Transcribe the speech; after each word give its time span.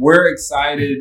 we're 0.00 0.26
excited 0.28 0.98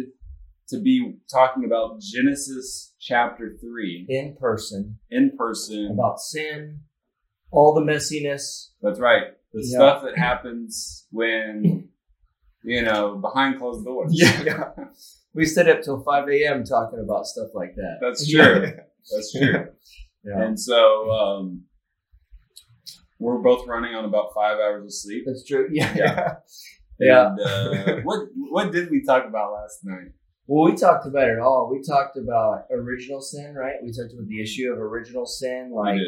to 0.68 0.80
be 0.80 1.16
talking 1.32 1.64
about 1.66 2.00
Genesis 2.02 2.94
chapter 3.00 3.56
three 3.62 4.06
in 4.10 4.36
person 4.40 5.00
in 5.10 5.32
person. 5.38 5.90
about 5.92 6.20
sin, 6.20 6.82
all 7.52 7.74
the 7.74 7.82
messiness. 7.82 8.70
That's 8.82 9.00
right. 9.00 9.24
The 9.54 9.62
Yeah. 9.64 9.78
stuff 9.78 10.04
that 10.04 10.18
happens 10.18 11.08
when 11.12 11.90
you 12.64 12.82
know 12.84 13.16
behind 13.18 13.58
closed 13.60 13.86
doors. 13.86 14.12
Yeah. 14.14 14.72
We 15.32 15.46
stayed 15.46 15.70
up 15.70 15.84
till 15.84 16.04
5 16.04 16.28
a.m. 16.28 16.64
talking 16.64 17.00
about 17.00 17.28
stuff 17.28 17.50
like 17.54 17.76
that. 17.76 18.00
That's 18.02 18.28
true. 18.30 18.74
That's 19.12 19.32
true. 19.32 19.68
Yeah. 20.26 20.42
And 20.44 20.60
so 20.60 21.10
um, 21.12 21.64
we're 23.20 23.38
both 23.38 23.66
running 23.68 23.94
on 23.96 24.04
about 24.06 24.34
five 24.36 24.58
hours 24.58 24.84
of 24.86 24.94
sleep. 24.94 25.24
That's 25.28 25.46
true. 25.46 25.70
Yeah. 25.72 25.94
Yeah. 25.96 26.34
Yeah. 27.00 27.30
And, 27.30 27.40
uh, 27.40 27.96
what 28.04 28.28
what 28.36 28.72
did 28.72 28.90
we 28.92 29.04
talk 29.04 29.26
about 29.26 29.54
last 29.54 29.80
night? 29.84 30.12
Well, 30.48 30.66
we 30.66 30.76
talked 30.76 31.06
about 31.06 31.30
it 31.30 31.40
all. 31.40 31.70
We 31.72 31.84
talked 31.84 32.18
about 32.18 32.64
original 32.72 33.22
sin, 33.22 33.54
right? 33.54 33.76
We 33.84 33.92
talked 33.92 34.14
about 34.14 34.28
the 34.28 34.42
issue 34.42 34.72
of 34.72 34.80
original 34.80 35.26
sin, 35.26 35.72
like 35.72 36.02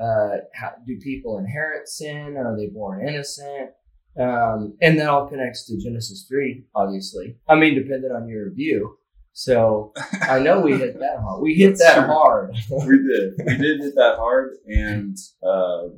uh, 0.00 0.38
how, 0.54 0.72
do 0.86 0.98
people 0.98 1.38
inherit 1.38 1.86
sin? 1.88 2.36
Are 2.38 2.56
they 2.56 2.68
born 2.68 3.06
innocent? 3.06 3.70
Um, 4.18 4.76
and 4.80 4.98
that 4.98 5.08
all 5.08 5.28
connects 5.28 5.66
to 5.66 5.78
Genesis 5.78 6.26
three, 6.28 6.64
obviously. 6.74 7.36
I 7.48 7.54
mean, 7.54 7.74
depending 7.74 8.10
on 8.10 8.28
your 8.28 8.50
view. 8.52 8.98
So 9.34 9.92
I 10.22 10.38
know 10.38 10.60
we 10.60 10.76
hit 10.76 10.98
that 10.98 11.18
hard. 11.20 11.42
We 11.42 11.54
hit 11.54 11.78
that 11.78 11.94
true. 11.94 12.06
hard. 12.06 12.54
we 12.70 12.98
did. 12.98 13.32
We 13.46 13.56
did 13.56 13.80
hit 13.80 13.94
that 13.94 14.16
hard, 14.18 14.56
and 14.66 15.16
uh, 15.42 15.88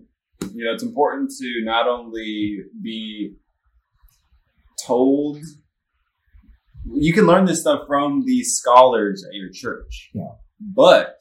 you 0.53 0.65
know 0.65 0.73
it's 0.73 0.85
important 0.85 1.33
to 1.41 1.63
not 1.65 1.89
only 1.89 2.59
be 2.81 3.35
told. 4.87 5.39
You 6.87 7.13
can 7.13 7.27
learn 7.27 7.47
this 7.47 7.61
stuff 7.63 7.83
from 7.87 8.25
the 8.27 8.43
scholars 8.43 9.25
at 9.27 9.35
your 9.35 9.51
church, 9.51 10.11
Yeah. 10.15 10.33
but 10.61 11.19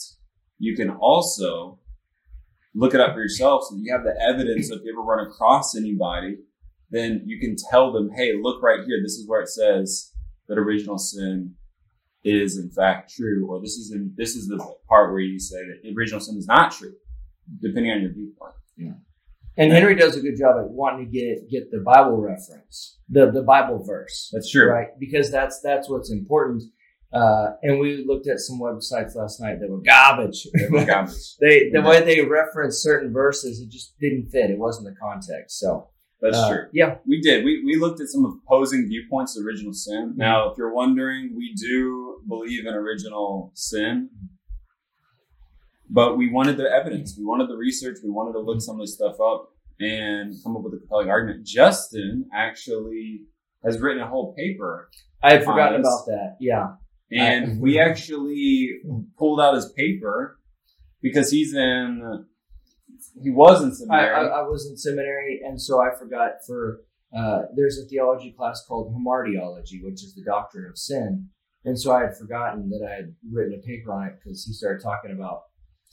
you 0.59 0.75
can 0.75 0.89
also 0.89 1.79
look 2.75 2.93
it 2.93 2.99
up 2.99 3.13
for 3.13 3.21
yourself, 3.21 3.63
so 3.69 3.75
you 3.77 3.93
have 3.93 4.03
the 4.03 4.19
evidence. 4.21 4.67
So 4.69 4.75
if 4.75 4.81
you 4.83 4.91
ever 4.93 5.01
run 5.01 5.25
across 5.25 5.75
anybody, 5.77 6.39
then 6.89 7.23
you 7.25 7.39
can 7.39 7.55
tell 7.55 7.91
them, 7.93 8.09
"Hey, 8.15 8.33
look 8.39 8.61
right 8.61 8.83
here. 8.85 8.99
This 9.01 9.13
is 9.13 9.27
where 9.27 9.41
it 9.41 9.47
says 9.47 10.11
that 10.47 10.57
original 10.57 10.97
sin 10.97 11.55
is 12.23 12.57
in 12.57 12.69
fact 12.69 13.13
true, 13.13 13.47
or 13.49 13.61
this 13.61 13.75
is 13.77 13.91
in, 13.91 14.13
this 14.15 14.35
is 14.35 14.47
the 14.47 14.57
part 14.87 15.11
where 15.11 15.19
you 15.21 15.39
say 15.39 15.57
that 15.57 15.93
original 15.95 16.19
sin 16.19 16.37
is 16.37 16.47
not 16.47 16.71
true, 16.71 16.95
depending 17.61 17.91
on 17.91 18.01
your 18.01 18.13
viewpoint. 18.13 18.53
And 19.57 19.71
Henry 19.71 19.95
does 19.95 20.15
a 20.15 20.21
good 20.21 20.37
job 20.37 20.55
at 20.57 20.69
wanting 20.69 21.05
to 21.05 21.11
get 21.11 21.49
get 21.49 21.71
the 21.71 21.79
Bible 21.79 22.17
reference, 22.17 22.97
the 23.09 23.31
the 23.31 23.43
Bible 23.43 23.83
verse. 23.83 24.29
That's 24.33 24.49
true. 24.49 24.69
right? 24.69 24.87
Because 24.99 25.31
that's 25.31 25.61
that's 25.61 25.89
what's 25.89 26.11
important. 26.11 26.63
Uh, 27.13 27.51
and 27.61 27.79
we 27.79 28.03
looked 28.07 28.27
at 28.27 28.39
some 28.39 28.59
websites 28.59 29.15
last 29.15 29.39
night 29.39 29.59
that 29.59 29.69
were 29.69 29.81
garbage. 29.81 30.47
They 30.55 30.67
were 30.67 30.83
Garbage. 30.83 31.35
they 31.39 31.69
the 31.69 31.81
way 31.81 32.01
they 32.03 32.21
referenced 32.21 32.81
certain 32.81 33.13
verses, 33.13 33.61
it 33.61 33.69
just 33.69 33.93
didn't 33.99 34.29
fit. 34.29 34.49
It 34.49 34.57
wasn't 34.57 34.87
the 34.87 34.99
context. 34.99 35.59
So 35.59 35.89
That's 36.21 36.37
uh, 36.37 36.49
true. 36.49 36.65
Yeah, 36.73 36.95
We 37.05 37.21
did. 37.21 37.45
We, 37.45 37.61
we 37.63 37.75
looked 37.75 38.01
at 38.01 38.07
some 38.07 38.25
opposing 38.25 38.87
viewpoints 38.87 39.37
of 39.37 39.45
original 39.45 39.73
sin. 39.73 40.13
Now, 40.15 40.49
if 40.49 40.57
you're 40.57 40.73
wondering, 40.73 41.35
we 41.37 41.53
do 41.53 42.21
believe 42.27 42.65
in 42.65 42.73
original 42.73 43.51
sin, 43.53 44.09
but 45.93 46.17
we 46.17 46.29
wanted 46.29 46.57
the 46.57 46.69
evidence. 46.69 47.15
We 47.17 47.23
wanted 47.23 47.49
the 47.49 47.55
research. 47.55 47.99
We 48.03 48.09
wanted 48.09 48.33
to 48.33 48.39
look 48.39 48.61
some 48.61 48.79
of 48.79 48.81
this 48.81 48.95
stuff 48.95 49.15
up 49.21 49.49
and 49.79 50.33
come 50.43 50.57
up 50.57 50.63
with 50.63 50.73
a 50.73 50.77
compelling 50.77 51.09
argument. 51.09 51.45
Justin 51.45 52.25
actually 52.33 53.21
has 53.63 53.79
written 53.79 54.01
a 54.01 54.07
whole 54.07 54.33
paper, 54.33 54.89
I 55.21 55.33
had 55.33 55.45
forgotten 55.45 55.81
about 55.81 56.05
that. 56.07 56.37
Yeah, 56.39 56.75
and 57.11 57.51
I- 57.51 57.55
we 57.61 57.79
actually 57.79 58.81
pulled 59.17 59.39
out 59.39 59.53
his 59.53 59.71
paper 59.71 60.39
because 61.01 61.31
he's 61.31 61.53
in. 61.53 62.25
He 63.21 63.29
was 63.29 63.61
in 63.61 63.69
I, 63.69 63.73
seminary. 63.73 64.15
I, 64.15 64.39
I 64.39 64.41
was 64.41 64.67
in 64.69 64.77
seminary, 64.77 65.41
and 65.45 65.61
so 65.61 65.79
I 65.79 65.97
forgot 65.97 66.31
for. 66.47 66.81
Uh, 67.15 67.43
there's 67.55 67.77
a 67.77 67.87
theology 67.87 68.33
class 68.35 68.65
called 68.67 68.91
hamartiology, 68.91 69.83
which 69.83 70.03
is 70.03 70.15
the 70.15 70.23
doctrine 70.23 70.67
of 70.67 70.75
sin. 70.75 71.29
And 71.63 71.79
so 71.79 71.91
I 71.91 72.01
had 72.01 72.17
forgotten 72.17 72.69
that 72.71 72.85
I 72.89 72.95
had 72.95 73.15
written 73.31 73.53
a 73.53 73.61
paper 73.65 73.93
on 73.93 74.07
it 74.07 74.15
because 74.15 74.43
he 74.43 74.51
started 74.51 74.81
talking 74.81 75.11
about 75.11 75.43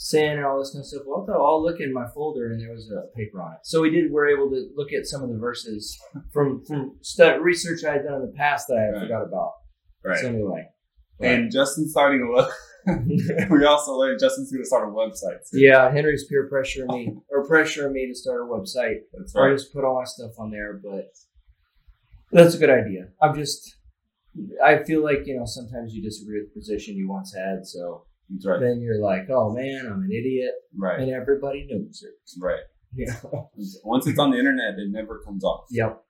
sin 0.02 0.38
and 0.38 0.46
all 0.46 0.58
this 0.58 0.70
kind 0.72 0.80
of 0.80 0.86
stuff. 0.86 1.02
Well, 1.06 1.26
I'll 1.30 1.62
look 1.62 1.78
in 1.78 1.92
my 1.92 2.06
folder, 2.14 2.50
and 2.50 2.58
there 2.60 2.72
was 2.72 2.90
a 2.90 3.14
paper 3.14 3.42
on 3.42 3.52
it. 3.52 3.58
So 3.64 3.82
we 3.82 3.90
did. 3.90 4.10
We're 4.10 4.28
able 4.28 4.48
to 4.50 4.70
look 4.74 4.92
at 4.94 5.04
some 5.06 5.22
of 5.22 5.28
the 5.28 5.36
verses 5.36 5.98
from 6.32 6.64
from 6.66 6.96
research 7.42 7.84
I 7.84 7.92
had 7.92 8.04
done 8.04 8.14
in 8.14 8.26
the 8.26 8.32
past 8.36 8.66
that 8.68 8.78
I 8.78 8.82
had 8.82 8.92
Right. 8.94 9.02
forgot 9.02 9.22
about. 9.28 9.52
right. 10.02 10.18
So 10.18 10.28
anyway, 10.28 10.68
and 11.20 11.52
Justin's 11.52 11.90
starting 11.90 12.22
a 12.22 12.30
web. 12.34 12.48
we 13.50 13.64
also 13.66 13.92
learned 13.92 14.18
Justin's 14.20 14.50
going 14.50 14.62
to 14.62 14.66
start 14.66 14.88
a 14.88 14.90
website. 14.90 15.36
yeah, 15.52 15.92
Henry's 15.92 16.24
peer 16.24 16.48
pressure 16.48 16.86
me 16.86 17.14
or 17.28 17.46
pressuring 17.46 17.92
me 17.92 18.06
to 18.08 18.14
start 18.14 18.40
a 18.40 18.44
website. 18.46 19.00
That's 19.12 19.36
or 19.36 19.48
right. 19.50 19.52
just 19.58 19.70
put 19.74 19.84
all 19.84 19.98
my 19.98 20.04
stuff 20.04 20.32
on 20.38 20.50
there. 20.50 20.80
But 20.82 21.08
that's 22.32 22.54
a 22.54 22.58
good 22.58 22.70
idea. 22.70 23.08
I'm 23.20 23.34
just, 23.34 23.76
I 24.64 24.82
feel 24.82 25.02
like 25.04 25.26
you 25.26 25.36
know 25.36 25.44
sometimes 25.44 25.92
you 25.94 26.02
disagree 26.02 26.40
with 26.40 26.54
the 26.54 26.58
position 26.60 26.96
you 26.96 27.06
once 27.10 27.34
had, 27.34 27.66
so 27.66 28.06
right. 28.44 28.60
then 28.60 28.80
you're 28.80 29.00
like, 29.00 29.28
oh 29.30 29.52
man, 29.52 29.86
I'm 29.86 30.02
an 30.02 30.10
idiot, 30.10 30.52
Right. 30.76 31.00
and 31.00 31.10
everybody 31.10 31.66
knows 31.68 32.02
it. 32.02 32.14
Right. 32.40 32.60
Yeah. 32.92 33.14
Once 33.84 34.08
it's 34.08 34.18
on 34.18 34.32
the 34.32 34.36
internet, 34.36 34.74
it 34.76 34.90
never 34.90 35.20
comes 35.24 35.44
off. 35.44 35.66
yep. 35.70 36.02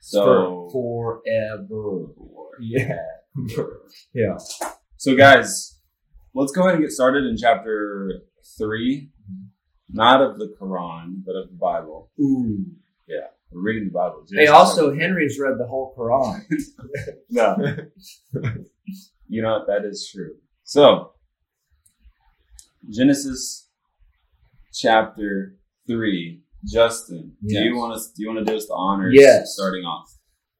So, 0.00 0.68
For 0.72 1.22
forever. 1.24 2.08
Yeah. 2.60 2.96
yeah. 4.12 4.36
so 4.96 5.14
guys, 5.16 5.78
let's 6.34 6.50
go 6.50 6.62
ahead 6.62 6.74
and 6.74 6.82
get 6.82 6.90
started 6.90 7.24
in 7.24 7.36
chapter 7.36 8.22
three, 8.58 9.10
mm-hmm. 9.30 9.44
not 9.96 10.20
of 10.20 10.40
the 10.40 10.52
Quran, 10.60 11.22
but 11.24 11.36
of 11.36 11.50
the 11.50 11.56
Bible. 11.56 12.10
Ooh. 12.20 12.64
Yeah. 13.06 13.28
We're 13.52 13.62
reading 13.62 13.88
the 13.88 13.92
Bible. 13.92 14.24
Hey, 14.32 14.46
also 14.46 14.94
Henry's 14.94 15.38
read 15.38 15.58
the 15.58 15.66
whole 15.66 15.94
Quran. 15.96 16.42
no. 17.30 17.56
you 19.28 19.42
know 19.42 19.58
what? 19.58 19.66
That 19.66 19.84
is 19.86 20.10
true. 20.12 20.34
So, 20.64 21.12
Genesis 22.90 23.68
chapter 24.72 25.56
three. 25.86 26.42
Justin, 26.64 27.32
do 27.46 27.58
you 27.58 27.76
want 27.76 27.94
us? 27.94 28.12
Do 28.16 28.22
you 28.22 28.28
want 28.28 28.46
to 28.46 28.52
do 28.52 28.56
us 28.56 28.66
the 28.66 28.74
honors? 28.74 29.14
Yes. 29.16 29.54
Starting 29.54 29.84
off. 29.84 30.08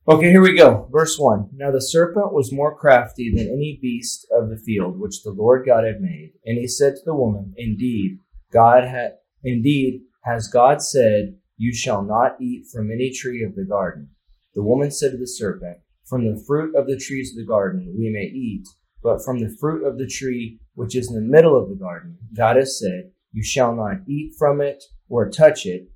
Okay, 0.09 0.31
here 0.31 0.43
we 0.43 0.56
go. 0.56 0.88
Verse 0.91 1.16
1. 1.16 1.50
Now 1.55 1.71
the 1.71 1.81
serpent 1.81 2.33
was 2.33 2.53
more 2.53 2.77
crafty 2.77 3.33
than 3.33 3.47
any 3.47 3.78
beast 3.81 4.27
of 4.33 4.50
the 4.50 4.56
field 4.56 4.99
which 4.99 5.22
the 5.22 5.31
Lord 5.31 5.65
God 5.65 5.84
had 5.84 6.00
made. 6.00 6.33
And 6.44 6.59
he 6.59 6.66
said 6.66 6.97
to 6.97 7.03
the 7.05 7.15
woman, 7.15 7.55
Indeed, 7.56 8.19
God 8.53 8.83
had 8.83 9.12
indeed 9.44 10.00
has 10.25 10.49
God 10.49 10.83
said, 10.83 11.37
You 11.56 11.72
shall 11.72 12.03
not 12.03 12.41
eat 12.41 12.66
from 12.72 12.91
any 12.91 13.12
tree 13.12 13.44
of 13.44 13.54
the 13.54 13.65
garden. 13.65 14.09
The 14.56 14.62
woman 14.65 14.91
said 14.91 15.12
to 15.12 15.19
the 15.19 15.27
serpent, 15.27 15.78
From 16.04 16.25
the 16.25 16.43
fruit 16.49 16.75
of 16.75 16.89
the 16.89 16.99
trees 16.99 17.31
of 17.31 17.37
the 17.37 17.47
garden 17.47 17.94
we 17.97 18.10
may 18.10 18.25
eat, 18.25 18.66
but 19.04 19.25
from 19.25 19.39
the 19.39 19.56
fruit 19.60 19.87
of 19.87 19.99
the 19.99 20.09
tree 20.09 20.59
which 20.75 20.97
is 20.97 21.09
in 21.09 21.15
the 21.15 21.21
middle 21.21 21.59
of 21.59 21.69
the 21.69 21.75
garden, 21.75 22.19
God 22.34 22.56
has 22.56 22.78
said, 22.78 23.12
You 23.33 23.43
shall 23.43 23.75
not 23.75 24.09
eat 24.09 24.34
from 24.38 24.60
it 24.60 24.83
or 25.09 25.28
touch 25.28 25.66
it, 25.66 25.88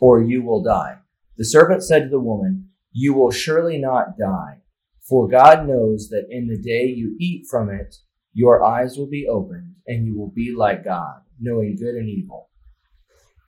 or 0.00 0.22
you 0.22 0.42
will 0.42 0.62
die. 0.62 0.98
The 1.36 1.44
serpent 1.44 1.82
said 1.82 2.04
to 2.04 2.08
the 2.08 2.20
woman, 2.20 2.70
You 2.92 3.14
will 3.14 3.30
surely 3.30 3.78
not 3.78 4.18
die, 4.18 4.62
for 5.08 5.28
God 5.28 5.68
knows 5.68 6.08
that 6.08 6.26
in 6.30 6.48
the 6.48 6.58
day 6.58 6.86
you 6.86 7.16
eat 7.20 7.46
from 7.50 7.70
it, 7.70 7.96
your 8.32 8.64
eyes 8.64 8.96
will 8.96 9.08
be 9.08 9.28
opened, 9.28 9.74
and 9.86 10.04
you 10.04 10.18
will 10.18 10.30
be 10.30 10.54
like 10.54 10.84
God, 10.84 11.22
knowing 11.40 11.76
good 11.76 11.94
and 11.94 12.08
evil. 12.08 12.50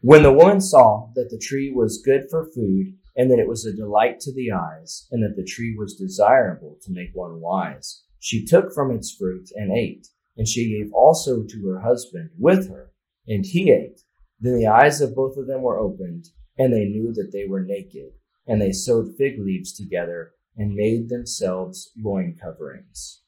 When 0.01 0.23
the 0.23 0.33
woman 0.33 0.61
saw 0.61 1.11
that 1.15 1.31
the 1.31 1.39
tree 1.39 1.73
was 1.75 2.03
good 2.05 2.31
for 2.31 2.51
food, 2.55 2.95
and 3.17 3.31
that 3.31 3.41
it 3.41 3.49
was 3.49 3.67
a 3.67 3.75
delight 3.75 4.21
to 4.21 4.33
the 4.33 4.53
eyes, 4.53 5.09
and 5.11 5.23
that 5.23 5.35
the 5.37 5.45
tree 5.45 5.75
was 5.77 5.97
desirable 5.97 6.79
to 6.83 6.93
make 6.93 7.11
one 7.15 7.41
wise, 7.41 8.05
she 8.21 8.45
took 8.45 8.73
from 8.73 8.93
its 8.93 9.13
fruit 9.13 9.49
and 9.57 9.73
ate, 9.73 10.07
and 10.39 10.49
she 10.49 10.71
gave 10.71 10.93
also 10.93 11.43
to 11.43 11.69
her 11.69 11.81
husband 11.81 12.31
with 12.39 12.71
her, 12.71 12.93
and 13.27 13.45
he 13.45 13.71
ate. 13.71 14.01
Then 14.41 14.57
the 14.57 14.69
eyes 14.69 15.01
of 15.01 15.15
both 15.15 15.37
of 15.37 15.47
them 15.47 15.63
were 15.63 15.79
opened, 15.79 16.29
and 16.57 16.73
they 16.73 16.87
knew 16.87 17.13
that 17.13 17.33
they 17.33 17.45
were 17.47 17.63
naked, 17.63 18.13
and 18.47 18.63
they 18.63 18.73
sewed 18.73 19.17
fig 19.17 19.39
leaves 19.39 19.73
together 19.73 20.33
and 20.57 20.75
made 20.75 21.09
themselves 21.09 21.91
loin 22.03 22.37
coverings. 22.41 23.21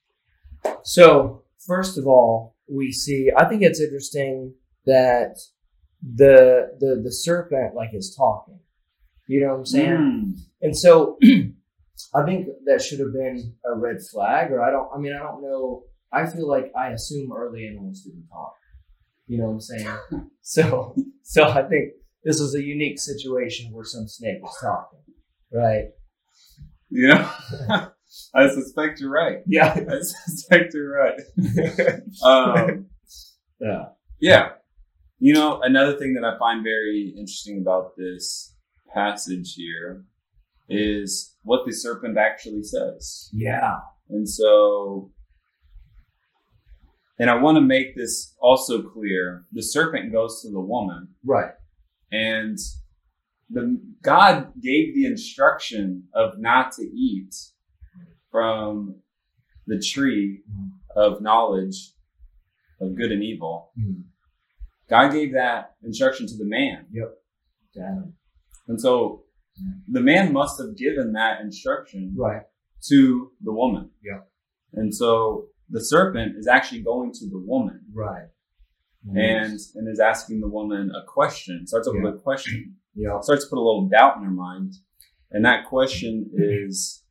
So, 0.84 1.42
first 1.66 1.98
of 1.98 2.06
all, 2.06 2.56
we 2.68 2.92
see, 2.92 3.30
I 3.36 3.44
think 3.46 3.62
it's 3.62 3.80
interesting 3.80 4.54
that 4.86 5.36
the 6.02 6.76
the 6.78 7.00
the 7.02 7.12
serpent 7.12 7.74
like 7.74 7.90
is 7.92 8.14
talking. 8.16 8.60
You 9.26 9.42
know 9.42 9.48
what 9.48 9.58
I'm 9.58 9.66
saying? 9.66 9.96
Mm. 9.96 10.40
And 10.62 10.76
so 10.76 11.18
I 12.14 12.24
think 12.24 12.48
that 12.64 12.82
should 12.82 13.00
have 13.00 13.12
been 13.12 13.54
a 13.64 13.78
red 13.78 13.98
flag, 14.10 14.50
or 14.50 14.62
I 14.62 14.70
don't, 14.70 14.88
I 14.94 14.98
mean, 14.98 15.14
I 15.14 15.18
don't 15.18 15.42
know. 15.42 15.84
I 16.12 16.26
feel 16.26 16.48
like 16.48 16.72
I 16.76 16.88
assume 16.88 17.32
early 17.32 17.66
animals 17.66 18.02
didn't 18.02 18.26
talk. 18.28 18.54
You 19.26 19.38
know 19.38 19.44
what 19.44 19.52
I'm 19.52 19.60
saying? 19.60 19.98
so, 20.42 20.94
so 21.22 21.44
I 21.44 21.62
think 21.62 21.92
this 22.24 22.40
was 22.40 22.54
a 22.54 22.62
unique 22.62 22.98
situation 22.98 23.72
where 23.72 23.84
some 23.84 24.08
snake 24.08 24.42
was 24.42 24.56
talking, 24.60 25.00
right? 25.52 25.90
You 26.90 27.08
know, 27.14 27.30
I 28.34 28.48
suspect 28.48 29.00
you're 29.00 29.10
right. 29.10 29.38
Yeah. 29.46 29.72
I 29.90 30.00
suspect 30.00 30.74
you're 30.74 30.92
right. 30.92 31.20
Um, 32.24 32.86
yeah. 33.60 33.84
yeah. 34.20 34.48
You 35.20 35.34
know, 35.34 35.60
another 35.62 35.96
thing 35.96 36.14
that 36.14 36.24
I 36.24 36.38
find 36.38 36.64
very 36.64 37.14
interesting 37.16 37.60
about 37.60 37.92
this 37.96 38.56
passage 38.92 39.54
here 39.54 40.04
is 40.68 41.36
what 41.42 41.66
the 41.66 41.72
serpent 41.72 42.16
actually 42.16 42.62
says. 42.62 43.28
Yeah. 43.32 43.76
And 44.08 44.28
so, 44.28 45.12
and 47.20 47.28
I 47.30 47.40
want 47.40 47.56
to 47.56 47.60
make 47.60 47.94
this 47.94 48.34
also 48.40 48.82
clear. 48.82 49.44
The 49.52 49.62
serpent 49.62 50.10
goes 50.10 50.40
to 50.42 50.50
the 50.50 50.60
woman 50.60 51.08
Right. 51.24 51.52
and 52.10 52.58
the 53.50 53.80
God 54.02 54.52
gave 54.60 54.94
the 54.94 55.06
instruction 55.06 56.08
of 56.14 56.38
not 56.38 56.72
to 56.72 56.82
eat 56.82 57.34
from 58.30 58.96
the 59.66 59.78
tree 59.78 60.42
of 60.96 61.20
knowledge 61.20 61.92
of 62.80 62.94
good 62.96 63.12
and 63.12 63.22
evil. 63.22 63.72
Mhm. 63.78 64.04
God 64.88 65.12
gave 65.12 65.32
that 65.34 65.76
instruction 65.82 66.26
to 66.26 66.36
the 66.36 66.44
man. 66.46 66.86
Yep. 66.90 67.22
Damn. 67.74 68.14
And 68.66 68.80
so 68.80 69.24
Yeah. 69.56 69.72
the 69.88 70.00
man 70.00 70.32
must 70.32 70.58
have 70.60 70.76
given 70.76 71.12
that 71.12 71.40
instruction 71.40 72.14
Right. 72.16 72.46
to 72.88 73.32
the 73.42 73.52
woman. 73.52 73.90
Yeah. 74.02 74.22
And 74.72 74.94
so 74.94 75.49
the 75.70 75.82
serpent 75.84 76.36
is 76.36 76.46
actually 76.46 76.82
going 76.82 77.12
to 77.12 77.26
the 77.28 77.38
woman 77.38 77.80
Right. 77.94 78.28
and 79.14 79.58
and 79.74 79.88
is 79.88 80.00
asking 80.00 80.40
the 80.40 80.48
woman 80.48 80.90
a 80.90 81.04
question. 81.06 81.66
Starts 81.66 81.86
off 81.88 81.94
Yeah. 81.96 82.02
with 82.04 82.14
a 82.16 82.18
question. 82.18 82.76
yeah. 82.94 83.20
Starts 83.20 83.44
to 83.44 83.50
put 83.50 83.56
a 83.58 83.64
little 83.68 83.88
doubt 83.88 84.16
in 84.18 84.24
her 84.24 84.30
mind. 84.30 84.74
And 85.30 85.44
that 85.44 85.66
question 85.66 86.30
is 86.34 87.04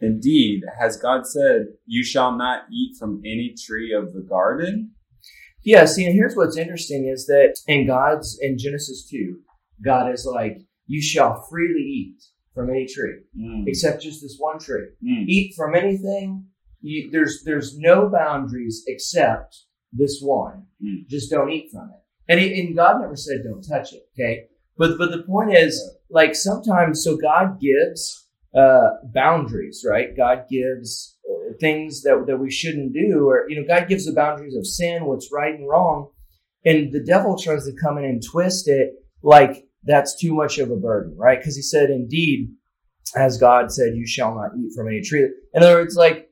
Indeed, 0.00 0.62
has 0.78 0.96
God 0.98 1.26
said, 1.26 1.68
You 1.86 2.04
shall 2.04 2.36
not 2.36 2.64
eat 2.70 2.96
from 2.98 3.20
any 3.24 3.54
tree 3.58 3.92
of 3.94 4.12
the 4.12 4.20
garden? 4.20 4.92
Yeah, 5.62 5.84
see, 5.86 6.04
and 6.04 6.14
here's 6.14 6.36
what's 6.36 6.56
interesting 6.58 7.06
is 7.08 7.26
that 7.26 7.56
in 7.66 7.86
God's 7.86 8.38
in 8.40 8.58
Genesis 8.58 9.08
2, 9.10 9.38
God 9.82 10.12
is 10.12 10.26
like, 10.30 10.58
You 10.86 11.00
shall 11.00 11.40
freely 11.50 11.80
eat 11.80 12.22
from 12.54 12.68
any 12.70 12.86
tree, 12.86 13.20
Mm, 13.38 13.64
except 13.66 14.02
just 14.02 14.20
this 14.22 14.36
one 14.38 14.58
tree. 14.58 14.88
mm, 15.02 15.24
Eat 15.26 15.54
from 15.56 15.74
anything. 15.74 16.46
You, 16.80 17.10
there's 17.10 17.42
there's 17.44 17.78
no 17.78 18.08
boundaries 18.08 18.84
except 18.86 19.56
this 19.92 20.20
one. 20.20 20.66
Mm. 20.84 21.08
Just 21.08 21.30
don't 21.30 21.50
eat 21.50 21.70
from 21.72 21.90
it. 21.90 22.00
And, 22.28 22.40
he, 22.40 22.60
and 22.60 22.76
God 22.76 23.00
never 23.00 23.16
said 23.16 23.44
don't 23.44 23.62
touch 23.62 23.92
it. 23.92 24.02
Okay, 24.14 24.44
but 24.76 24.98
but 24.98 25.10
the 25.10 25.22
point 25.22 25.54
is, 25.54 25.82
like 26.10 26.34
sometimes, 26.34 27.02
so 27.02 27.16
God 27.16 27.60
gives 27.60 28.28
uh, 28.56 28.88
boundaries, 29.14 29.84
right? 29.88 30.16
God 30.16 30.44
gives 30.50 31.16
uh, 31.28 31.52
things 31.60 32.02
that 32.02 32.24
that 32.26 32.38
we 32.38 32.50
shouldn't 32.50 32.92
do, 32.92 33.28
or 33.28 33.48
you 33.48 33.60
know, 33.60 33.66
God 33.66 33.88
gives 33.88 34.06
the 34.06 34.12
boundaries 34.12 34.56
of 34.56 34.66
sin, 34.66 35.06
what's 35.06 35.30
right 35.32 35.54
and 35.54 35.68
wrong, 35.68 36.10
and 36.64 36.92
the 36.92 37.04
devil 37.04 37.38
tries 37.38 37.64
to 37.66 37.72
come 37.80 37.98
in 37.98 38.04
and 38.04 38.22
twist 38.22 38.68
it 38.68 38.94
like 39.22 39.64
that's 39.84 40.18
too 40.20 40.34
much 40.34 40.58
of 40.58 40.70
a 40.70 40.76
burden, 40.76 41.16
right? 41.16 41.38
Because 41.38 41.56
he 41.56 41.62
said, 41.62 41.90
indeed, 41.90 42.50
as 43.14 43.38
God 43.38 43.70
said, 43.70 43.94
you 43.94 44.06
shall 44.06 44.34
not 44.34 44.50
eat 44.58 44.72
from 44.74 44.88
any 44.88 45.00
tree. 45.00 45.28
In 45.54 45.62
other 45.62 45.76
words, 45.76 45.94
like 45.96 46.25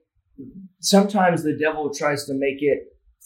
sometimes 0.81 1.43
the 1.43 1.57
devil 1.57 1.93
tries 1.93 2.25
to 2.27 2.35
make 2.35 2.59
it 2.61 2.79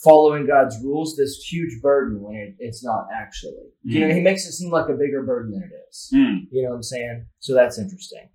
following 0.04 0.46
God's 0.46 0.76
rules 0.84 1.16
this 1.16 1.36
huge 1.50 1.80
burden 1.82 2.20
when 2.22 2.36
it, 2.36 2.54
it's 2.58 2.84
not 2.84 3.06
actually. 3.12 3.66
You 3.82 4.06
know, 4.06 4.14
he 4.14 4.20
makes 4.20 4.46
it 4.46 4.52
seem 4.52 4.70
like 4.70 4.88
a 4.88 4.94
bigger 4.94 5.22
burden 5.24 5.52
than 5.52 5.62
it 5.62 5.72
is. 5.90 6.10
mm. 6.14 6.40
You 6.52 6.62
know 6.62 6.70
what 6.70 6.76
I'm 6.76 6.82
saying? 6.82 7.26
So 7.40 7.54
that's 7.54 7.78
interesting. 7.78 8.28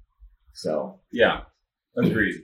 So, 0.54 1.00
Yeah, 1.12 1.42
agreed. 1.98 2.42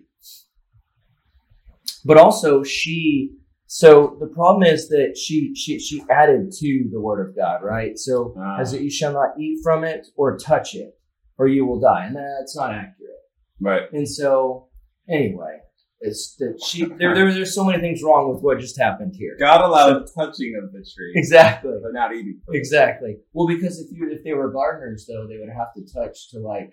but 2.06 2.18
also 2.18 2.64
she. 2.64 3.36
So 3.72 4.18
the 4.20 4.26
problem 4.26 4.64
is 4.64 4.90
that 4.90 5.16
she 5.16 5.54
she 5.54 5.80
she 5.80 6.04
added 6.10 6.52
to 6.54 6.90
the 6.92 7.00
word 7.00 7.28
of 7.30 7.36
God, 7.36 7.62
right? 7.64 8.00
So 8.00 8.34
Ah. 8.38 8.60
as 8.60 8.74
it, 8.74 8.82
you 8.82 8.90
shall 8.90 9.14
not 9.14 9.40
eat 9.40 9.60
from 9.64 9.84
it 9.84 10.08
or 10.16 10.38
touch 10.38 10.74
it, 10.74 10.98
or 11.38 11.48
you 11.48 11.66
will 11.68 11.80
die, 11.80 12.06
and 12.08 12.16
that's 12.16 12.56
not 12.56 12.72
accurate. 12.72 13.22
Right. 13.62 13.84
And 13.94 14.10
so 14.10 14.70
anyway, 15.08 15.60
it's 16.02 16.36
that 16.38 16.60
she 16.66 16.86
there, 16.86 17.14
there 17.14 17.34
there's 17.34 17.54
so 17.54 17.64
many 17.66 17.80
things 17.82 18.02
wrong 18.04 18.34
with 18.34 18.42
what 18.42 18.60
just 18.60 18.80
happened 18.80 19.14
here. 19.18 19.36
God 19.40 19.62
allowed 19.62 20.06
touching 20.16 20.54
of 20.62 20.72
the 20.72 20.80
tree, 20.80 21.12
Exactly. 21.16 21.74
but 21.82 21.92
not 21.94 22.14
eating. 22.16 22.40
from. 22.46 22.56
Exactly. 22.56 23.18
Well, 23.34 23.48
because 23.48 23.80
if 23.80 23.88
you 23.92 24.10
if 24.12 24.24
they 24.24 24.34
were 24.34 24.52
gardeners 24.52 25.06
though, 25.08 25.28
they 25.28 25.38
would 25.38 25.50
have 25.50 25.74
to 25.76 25.94
touch 25.94 26.30
to 26.32 26.40
like, 26.40 26.72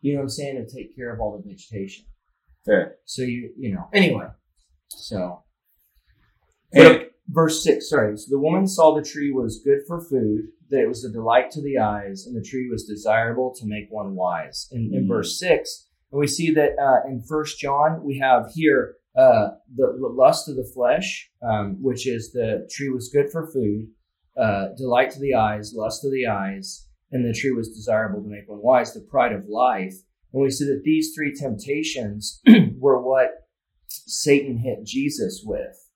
you 0.00 0.12
know 0.14 0.18
what 0.18 0.24
I'm 0.24 0.28
saying, 0.30 0.56
to 0.66 0.74
take 0.76 0.94
care 0.96 1.14
of 1.14 1.20
all 1.20 1.36
the 1.40 1.48
vegetation. 1.48 2.04
Fair. 2.66 2.96
So 3.04 3.22
you 3.22 3.52
you 3.56 3.74
know 3.74 3.88
anyway. 3.92 4.26
So 4.88 5.44
And- 6.72 6.98
but 6.98 7.10
verse 7.28 7.62
six, 7.62 7.88
sorry. 7.90 8.16
So 8.16 8.26
the 8.30 8.38
woman 8.40 8.66
saw 8.66 8.94
the 8.94 9.02
tree 9.02 9.30
was 9.32 9.62
good 9.64 9.80
for 9.86 10.00
food, 10.00 10.46
that 10.70 10.82
it 10.82 10.88
was 10.88 11.04
a 11.04 11.10
delight 11.12 11.50
to 11.52 11.62
the 11.62 11.78
eyes, 11.78 12.26
and 12.26 12.34
the 12.36 12.42
tree 12.42 12.68
was 12.70 12.84
desirable 12.84 13.54
to 13.60 13.66
make 13.66 13.86
one 13.90 14.14
wise. 14.16 14.68
In, 14.72 14.90
in 14.92 15.04
Mhm. 15.04 15.08
verse 15.08 15.38
six, 15.38 15.88
and 16.14 16.20
we 16.20 16.28
see 16.28 16.54
that 16.54 16.78
uh, 16.80 17.08
in 17.08 17.24
First 17.28 17.58
John 17.58 18.04
we 18.04 18.18
have 18.20 18.52
here 18.54 18.94
uh, 19.16 19.48
the, 19.74 19.98
the 20.00 20.06
lust 20.06 20.48
of 20.48 20.54
the 20.54 20.70
flesh, 20.72 21.28
um, 21.42 21.76
which 21.82 22.06
is 22.06 22.30
the 22.30 22.68
tree 22.70 22.88
was 22.88 23.10
good 23.12 23.32
for 23.32 23.50
food, 23.50 23.88
uh, 24.40 24.68
delight 24.76 25.10
to 25.10 25.18
the 25.18 25.34
eyes, 25.34 25.72
lust 25.74 26.04
of 26.04 26.12
the 26.12 26.28
eyes, 26.28 26.86
and 27.10 27.24
the 27.24 27.36
tree 27.36 27.50
was 27.50 27.68
desirable 27.70 28.22
to 28.22 28.28
make 28.28 28.48
one 28.48 28.62
wise, 28.62 28.94
the 28.94 29.00
pride 29.00 29.32
of 29.32 29.46
life. 29.48 29.94
And 30.32 30.40
we 30.40 30.52
see 30.52 30.66
that 30.66 30.82
these 30.84 31.12
three 31.16 31.34
temptations 31.34 32.40
were 32.78 33.02
what 33.02 33.30
Satan 33.88 34.58
hit 34.58 34.84
Jesus 34.84 35.42
with 35.44 35.90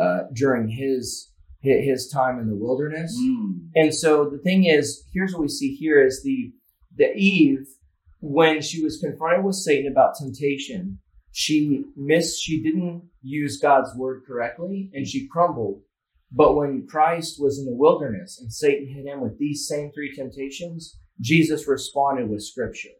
uh, 0.00 0.22
during 0.32 0.68
his 0.68 1.28
his 1.62 2.08
time 2.08 2.40
in 2.40 2.48
the 2.48 2.56
wilderness. 2.56 3.16
Mm. 3.22 3.68
And 3.76 3.94
so 3.94 4.28
the 4.28 4.38
thing 4.38 4.64
is, 4.64 5.04
here's 5.12 5.32
what 5.32 5.42
we 5.42 5.48
see 5.48 5.76
here 5.76 6.04
is 6.04 6.24
the 6.24 6.52
the 6.96 7.12
Eve 7.14 7.66
when 8.20 8.60
she 8.60 8.82
was 8.82 8.98
confronted 8.98 9.44
with 9.44 9.56
Satan 9.56 9.90
about 9.90 10.14
temptation, 10.18 10.98
she 11.32 11.84
missed 11.96 12.42
she 12.42 12.62
didn't 12.62 13.08
use 13.22 13.60
God's 13.60 13.94
word 13.96 14.22
correctly 14.26 14.90
and 14.94 15.06
she 15.06 15.28
crumbled. 15.28 15.82
But 16.32 16.54
when 16.54 16.86
Christ 16.86 17.36
was 17.40 17.58
in 17.58 17.64
the 17.64 17.74
wilderness 17.74 18.38
and 18.40 18.52
Satan 18.52 18.88
hit 18.88 19.06
him 19.06 19.20
with 19.20 19.38
these 19.38 19.66
same 19.66 19.90
three 19.92 20.14
temptations, 20.14 20.98
Jesus 21.20 21.66
responded 21.66 22.28
with 22.28 22.42
scripture. 22.42 22.90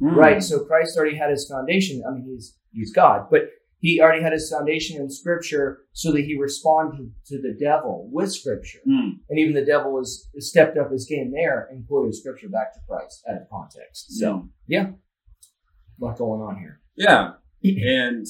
Mm. 0.00 0.16
Right. 0.16 0.42
So 0.42 0.64
Christ 0.64 0.96
already 0.96 1.16
had 1.16 1.30
his 1.30 1.48
foundation. 1.48 2.02
I 2.06 2.12
mean, 2.12 2.24
he's 2.24 2.56
he's 2.72 2.92
God, 2.92 3.26
but 3.30 3.42
he 3.80 4.00
already 4.00 4.22
had 4.22 4.32
his 4.32 4.50
foundation 4.50 5.00
in 5.00 5.10
Scripture, 5.10 5.86
so 5.92 6.12
that 6.12 6.22
he 6.24 6.36
responded 6.38 7.12
to 7.26 7.40
the 7.40 7.52
devil 7.58 8.08
with 8.12 8.32
Scripture, 8.32 8.78
Mm. 8.86 9.20
and 9.28 9.38
even 9.38 9.54
the 9.54 9.64
devil 9.64 9.92
was 9.92 10.28
stepped 10.38 10.76
up 10.78 10.90
his 10.92 11.06
game 11.06 11.32
there 11.32 11.66
and 11.70 11.86
quoted 11.88 12.14
Scripture 12.14 12.48
back 12.48 12.72
to 12.74 12.80
Christ 12.86 13.24
out 13.28 13.40
of 13.40 13.48
context. 13.50 14.12
So 14.18 14.48
Yeah. 14.66 14.92
a 14.92 16.04
lot 16.04 16.18
going 16.18 16.40
on 16.42 16.58
here. 16.58 16.80
Yeah. 16.96 17.34
And 17.62 18.26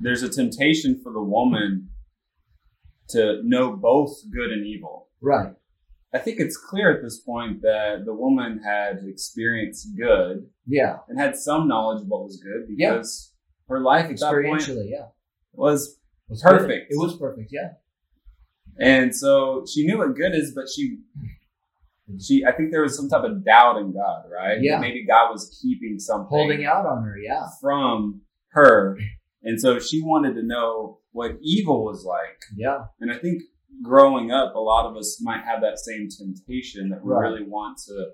there's 0.00 0.22
a 0.24 0.28
temptation 0.28 1.00
for 1.02 1.12
the 1.12 1.22
woman 1.22 1.90
to 3.10 3.40
know 3.44 3.76
both 3.76 4.12
good 4.32 4.50
and 4.50 4.66
evil. 4.66 5.08
Right. 5.20 5.54
I 6.12 6.18
think 6.18 6.38
it's 6.40 6.56
clear 6.56 6.92
at 6.96 7.02
this 7.02 7.20
point 7.20 7.62
that 7.62 8.04
the 8.04 8.14
woman 8.14 8.60
had 8.64 9.04
experienced 9.06 9.96
good 9.96 10.48
Yeah. 10.66 10.98
and 11.08 11.18
had 11.18 11.36
some 11.36 11.66
knowledge 11.68 12.02
of 12.02 12.08
what 12.08 12.24
was 12.24 12.40
good 12.42 12.66
Yeah. 12.76 13.02
Her 13.68 13.80
life 13.80 14.10
at 14.10 14.18
that 14.20 14.30
point 14.32 14.60
Experientially, 14.62 14.90
yeah. 14.90 15.06
was 15.52 15.98
was 16.28 16.42
Perfect. 16.42 16.90
It 16.90 16.96
was 16.98 17.16
perfect. 17.18 17.50
Yeah. 17.52 17.72
and 18.78 19.14
so 19.14 19.64
she 19.72 19.86
knew 19.86 19.98
what 19.98 20.14
good 20.16 20.34
is, 20.34 20.52
but 20.54 20.64
she 20.74 20.98
she 22.20 22.44
I 22.44 22.52
think 22.52 22.70
there 22.70 22.82
was 22.82 22.96
some 22.96 23.08
type 23.08 23.24
of 23.24 23.44
doubt 23.44 23.78
in 23.78 23.92
God, 23.92 24.24
right? 24.32 24.58
Yeah. 24.60 24.78
Maybe 24.78 25.06
God 25.06 25.30
was 25.30 25.58
keeping 25.62 25.98
something 25.98 26.28
Holding 26.28 26.64
out 26.64 26.84
on 26.86 27.02
her. 27.04 27.16
Yeah. 27.18 27.46
from 27.60 28.20
her. 28.48 28.98
And 29.42 29.60
so 29.60 29.78
she 29.78 30.02
wanted 30.02 30.34
to 30.34 30.42
know 30.42 30.98
what 31.12 31.32
evil 31.42 31.84
was 31.84 32.04
like. 32.04 32.40
Yeah. 32.56 32.84
And 33.00 33.12
I 33.12 33.18
think 33.18 33.42
growing 33.82 34.30
up, 34.30 34.54
a 34.54 34.58
lot 34.60 34.86
of 34.90 34.96
us 34.96 35.18
might 35.22 35.44
have 35.44 35.60
that 35.62 35.78
same 35.78 36.08
temptation 36.08 36.88
that 36.90 37.04
we 37.04 37.12
Right. 37.12 37.28
really 37.28 37.44
want 37.46 37.78
to 37.86 38.10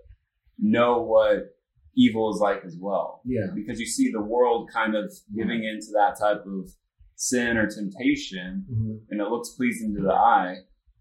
know 0.59 1.01
what 1.03 1.55
evil 1.97 2.33
is 2.35 2.41
like 2.41 2.63
as 2.65 2.77
well. 2.81 3.21
Yeah. 3.25 3.47
Because 3.55 3.81
you 3.81 3.87
see 3.87 4.11
the 4.11 4.21
world 4.23 4.71
kind 4.73 4.95
of 4.95 5.13
giving 5.35 5.65
into 5.65 5.89
that 5.95 6.17
type 6.21 6.45
of 6.47 6.71
sin 7.17 7.57
or 7.59 7.67
temptation, 7.69 8.65
hmm 8.69 8.97
and 9.11 9.21
it 9.21 9.29
looks 9.29 9.51
pleasing 9.51 9.95
to 9.97 10.03
the 10.03 10.13
eye. 10.13 10.57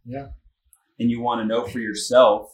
Yeah. 0.06 0.28
And 1.00 1.10
you 1.10 1.22
want 1.22 1.42
to 1.42 1.46
know 1.46 1.66
for 1.66 1.80
yourself. 1.80 2.52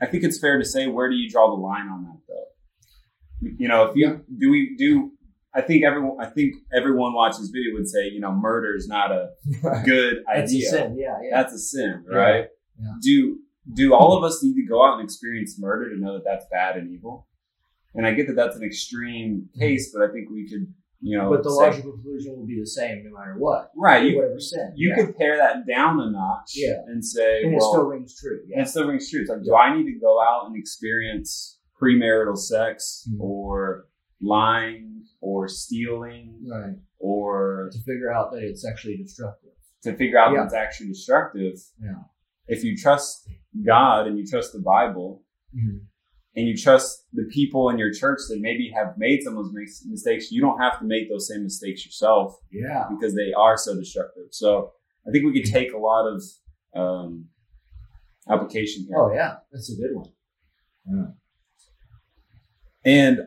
I 0.00 0.06
think 0.06 0.24
it's 0.24 0.38
fair 0.40 0.58
to 0.58 0.64
say, 0.64 0.88
where 0.88 1.08
do 1.08 1.14
you 1.14 1.30
draw 1.30 1.46
the 1.48 1.60
line 1.62 1.86
on 1.88 2.02
that, 2.04 2.18
though? 2.28 3.48
You 3.58 3.68
know, 3.68 3.84
if 3.84 3.96
you 3.96 4.06
Yeah. 4.08 4.16
do 4.38 4.50
we 4.50 4.74
do. 4.76 5.12
I 5.54 5.60
think 5.60 5.84
everyone. 5.84 6.16
I 6.18 6.26
think 6.30 6.54
everyone 6.74 7.12
watching 7.14 7.40
this 7.42 7.50
video 7.50 7.74
would 7.74 7.86
say, 7.88 8.08
you 8.08 8.20
know, 8.20 8.32
murder 8.32 8.74
is 8.74 8.88
not 8.88 9.12
a 9.12 9.30
good 9.84 10.22
That's 10.26 10.50
idea. 10.50 10.66
a 10.66 10.70
sin. 10.70 10.96
Yeah. 10.98 11.18
Yeah. 11.22 11.36
That's 11.42 11.52
a 11.54 11.58
sin, 11.58 12.04
right? 12.08 12.46
Yeah. 12.80 12.92
Do 13.02 13.38
do 13.74 13.94
all 13.94 14.16
of 14.16 14.24
us 14.24 14.42
need 14.42 14.54
to 14.54 14.66
go 14.66 14.84
out 14.84 14.94
and 14.98 15.04
experience 15.04 15.58
murder 15.58 15.90
to 15.90 16.00
know 16.00 16.14
that 16.14 16.24
that's 16.24 16.46
bad 16.50 16.76
and 16.76 16.90
evil? 16.90 17.26
And 17.94 18.06
I 18.06 18.12
get 18.14 18.26
that 18.28 18.34
that's 18.36 18.56
an 18.56 18.62
extreme 18.64 19.48
case, 19.58 19.92
but 19.92 20.02
I 20.08 20.12
think 20.12 20.30
we 20.30 20.48
could, 20.48 20.66
you 21.00 21.18
know, 21.18 21.28
But 21.30 21.42
the 21.42 21.50
say- 21.50 21.56
logical 21.66 21.92
conclusion 21.92 22.36
will 22.36 22.46
be 22.46 22.58
the 22.58 22.66
same 22.66 23.04
no 23.04 23.10
matter 23.18 23.34
what. 23.38 23.70
right. 23.76 24.02
You 24.08 24.16
whatever 24.16 24.38
sin. 24.40 24.72
you 24.76 24.90
yeah. 24.90 25.04
could 25.04 25.16
pare 25.16 25.36
that 25.36 25.66
down 25.66 26.00
a 26.00 26.10
notch, 26.10 26.52
Yeah. 26.56 26.82
and 26.86 27.04
say, 27.04 27.42
and 27.44 27.54
it 27.54 27.60
still 27.62 27.84
rings 27.86 28.18
true. 28.18 28.40
and 28.52 28.62
it 28.62 28.68
still 28.68 28.86
rings 28.88 29.10
true. 29.10 29.20
It's 29.20 29.30
like, 29.30 29.42
do 29.42 29.54
I 29.54 29.76
need 29.76 29.84
to 29.92 29.98
go 29.98 30.22
out 30.22 30.46
and 30.46 30.56
experience 30.56 31.58
premarital 31.80 32.38
sex 32.38 33.06
Mhm. 33.10 33.20
or 33.20 33.88
lying 34.20 35.04
or 35.20 35.48
stealing 35.48 36.46
Right. 36.50 36.76
or 36.98 37.68
To 37.72 37.78
figure 37.80 38.10
out 38.12 38.32
that 38.32 38.42
it's 38.42 38.64
actually 38.66 38.96
destructive. 38.96 39.50
to 39.82 39.92
figure 39.96 40.16
out 40.18 40.32
Yeah. 40.32 40.38
that 40.40 40.44
it's 40.46 40.54
actually 40.54 40.88
destructive? 40.88 41.54
Yeah. 41.82 41.94
If 42.46 42.62
you 42.64 42.76
trust 42.76 43.28
God 43.66 44.06
and 44.06 44.16
you 44.18 44.24
trust 44.26 44.52
the 44.52 44.60
Bible 44.60 45.24
Mhm. 45.54 45.80
And 46.34 46.46
you 46.46 46.56
trust 46.56 47.06
the 47.12 47.24
people 47.30 47.68
in 47.68 47.78
your 47.78 47.92
church 47.92 48.20
that 48.28 48.38
maybe 48.40 48.70
have 48.74 48.94
made 48.96 49.22
some 49.22 49.36
of 49.36 49.44
those 49.52 49.84
mistakes, 49.86 50.32
you 50.32 50.40
don't 50.40 50.58
have 50.58 50.78
to 50.78 50.84
make 50.84 51.08
those 51.10 51.28
same 51.28 51.42
mistakes 51.42 51.84
yourself 51.84 52.38
Yeah. 52.50 52.86
because 52.90 53.14
they 53.14 53.32
are 53.36 53.56
so 53.58 53.74
destructive. 53.74 54.28
So 54.30 54.72
I 55.06 55.10
think 55.10 55.24
we 55.24 55.32
could 55.42 55.50
take 55.50 55.72
a 55.72 55.78
lot 55.78 56.06
of 56.06 56.22
um, 56.74 57.26
application 58.30 58.86
here. 58.88 58.96
Oh 58.98 59.12
yeah, 59.12 59.34
that's 59.52 59.70
a 59.72 59.76
good 59.76 59.94
one. 59.94 60.10
Yeah. 60.86 61.06
And 62.84 63.18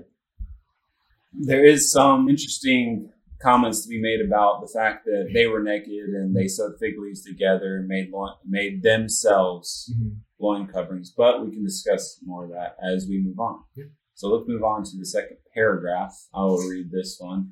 there 1.33 1.63
is 1.65 1.91
some 1.91 2.27
interesting 2.29 3.11
comments 3.41 3.83
to 3.83 3.89
be 3.89 4.01
made 4.01 4.25
about 4.25 4.61
the 4.61 4.67
fact 4.73 5.05
that 5.05 5.29
they 5.33 5.45
were 5.45 5.61
naked 5.61 5.91
and 6.09 6.35
they 6.35 6.47
sewed 6.47 6.73
fig 6.79 6.93
leaves 6.97 7.23
together 7.23 7.77
and 7.77 7.87
made 7.87 8.09
made 8.45 8.81
themselves 8.81 9.93
Mhm. 9.95 10.17
Loin 10.39 10.67
coverings. 10.67 11.13
But 11.15 11.45
we 11.45 11.51
can 11.51 11.63
discuss 11.63 12.19
more 12.23 12.45
of 12.45 12.51
that 12.51 12.75
as 12.83 13.07
we 13.07 13.21
move 13.21 13.39
on. 13.39 13.63
Yeah. 13.75 13.85
So 14.13 14.29
let's 14.29 14.47
move 14.47 14.63
on 14.63 14.83
to 14.83 14.97
the 14.97 15.05
second 15.05 15.37
paragraph. 15.53 16.13
I 16.33 16.43
will 16.43 16.69
read 16.69 16.91
this 16.91 17.17
one. 17.19 17.51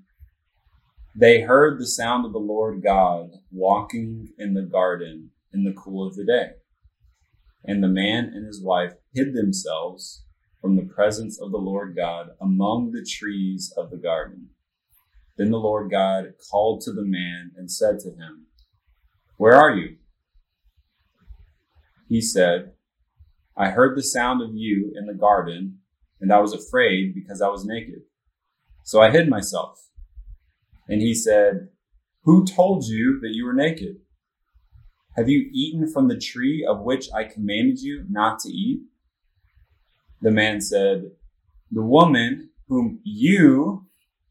They 1.16 1.42
heard 1.42 1.80
the 1.80 1.88
sound 1.88 2.26
of 2.26 2.34
the 2.34 2.40
Lord 2.40 2.82
God 2.84 3.32
walking 3.52 4.30
in 4.38 4.54
the 4.54 4.64
garden 4.64 5.32
in 5.54 5.64
the 5.64 5.74
cool 5.74 6.08
of 6.08 6.16
the 6.16 6.26
day. 6.26 6.52
And 7.66 7.84
the 7.84 7.88
man 7.88 8.32
and 8.34 8.46
his 8.48 8.64
wife 8.64 8.94
hid 9.14 9.36
themselves 9.36 10.24
from 10.62 10.76
the 10.76 10.92
presence 10.96 11.40
of 11.40 11.52
the 11.52 11.58
Lord 11.58 11.96
God 11.96 12.30
among 12.42 12.92
the 12.92 13.06
trees 13.06 13.74
of 13.78 13.92
the 13.92 13.98
garden. 13.98 14.50
Then 15.38 15.52
the 15.52 15.58
Lord 15.60 15.92
God 15.92 16.34
called 16.50 16.82
to 16.82 16.92
the 16.92 17.06
man 17.06 17.52
and 17.58 17.70
said 17.70 18.00
to 18.00 18.10
him, 18.10 18.48
Where 19.38 19.54
are 19.54 19.76
you? 19.76 19.98
He 22.14 22.22
said, 22.22 22.74
I 23.58 23.72
heard 23.72 23.98
the 23.98 24.04
sound 24.04 24.44
of 24.44 24.52
you 24.54 24.94
in 24.96 25.08
the 25.08 25.16
garden, 25.16 25.80
and 26.22 26.32
I 26.32 26.42
was 26.42 26.54
afraid 26.54 27.16
because 27.16 27.42
I 27.42 27.48
was 27.48 27.66
naked. 27.66 28.04
So 28.84 29.02
I 29.02 29.10
hid 29.10 29.28
myself. 29.28 29.90
And 30.88 31.02
he 31.02 31.16
said, 31.16 31.70
Who 32.22 32.46
told 32.46 32.86
you 32.86 33.20
that 33.22 33.34
you 33.34 33.46
were 33.46 33.54
naked? 33.56 33.96
Have 35.18 35.28
you 35.28 35.50
eaten 35.52 35.92
from 35.92 36.08
the 36.08 36.20
tree 36.20 36.64
of 36.64 36.82
which 36.82 37.10
I 37.16 37.24
commanded 37.24 37.80
you 37.80 38.06
not 38.08 38.38
to 38.42 38.50
eat? 38.50 38.82
The 40.22 40.30
man 40.30 40.62
said, 40.62 41.14
The 41.72 41.82
woman 41.82 42.52
whom 42.68 43.00
you 43.04 43.88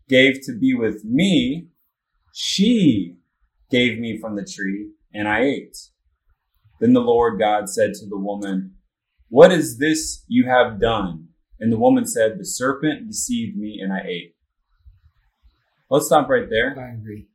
gave 0.08 0.40
to 0.42 0.56
be 0.56 0.72
with 0.72 1.04
me, 1.04 1.66
she 2.32 3.16
gave 3.72 3.98
me 3.98 4.20
from 4.20 4.36
the 4.36 4.44
tree, 4.44 4.92
and 5.12 5.26
I 5.26 5.40
ate. 5.40 5.76
Then 6.82 6.94
the 6.94 7.00
Lord 7.00 7.38
God 7.38 7.68
said 7.68 7.94
to 7.94 8.06
the 8.06 8.18
woman, 8.18 8.74
What 9.28 9.52
is 9.52 9.78
this 9.78 10.24
you 10.26 10.48
have 10.48 10.80
done? 10.80 11.28
And 11.60 11.72
the 11.72 11.78
woman 11.78 12.04
said, 12.04 12.38
The 12.38 12.44
serpent 12.44 13.06
deceived 13.06 13.56
me, 13.56 13.78
and 13.80 13.92
I 13.92 14.00
ate. 14.04 14.34
Let's 15.88 16.06
stop 16.06 16.28
right 16.28 16.50
there 16.50 16.74
I 16.76 16.94
agree. 16.94 17.28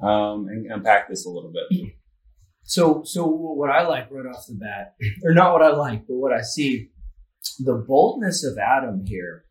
um, 0.00 0.48
and 0.48 0.72
unpack 0.72 1.10
this 1.10 1.26
a 1.26 1.28
little 1.28 1.52
bit. 1.52 1.90
So, 2.62 3.02
so 3.04 3.26
what 3.26 3.68
I 3.68 3.86
like 3.86 4.10
right 4.10 4.24
off 4.24 4.46
the 4.48 4.54
bat, 4.54 4.94
or 5.22 5.34
not 5.34 5.52
what 5.52 5.60
I 5.60 5.76
like, 5.76 6.06
but 6.06 6.16
what 6.16 6.32
I 6.32 6.40
see, 6.40 6.88
the 7.58 7.74
boldness 7.74 8.42
of 8.42 8.56
Adam 8.56 9.04
here. 9.06 9.44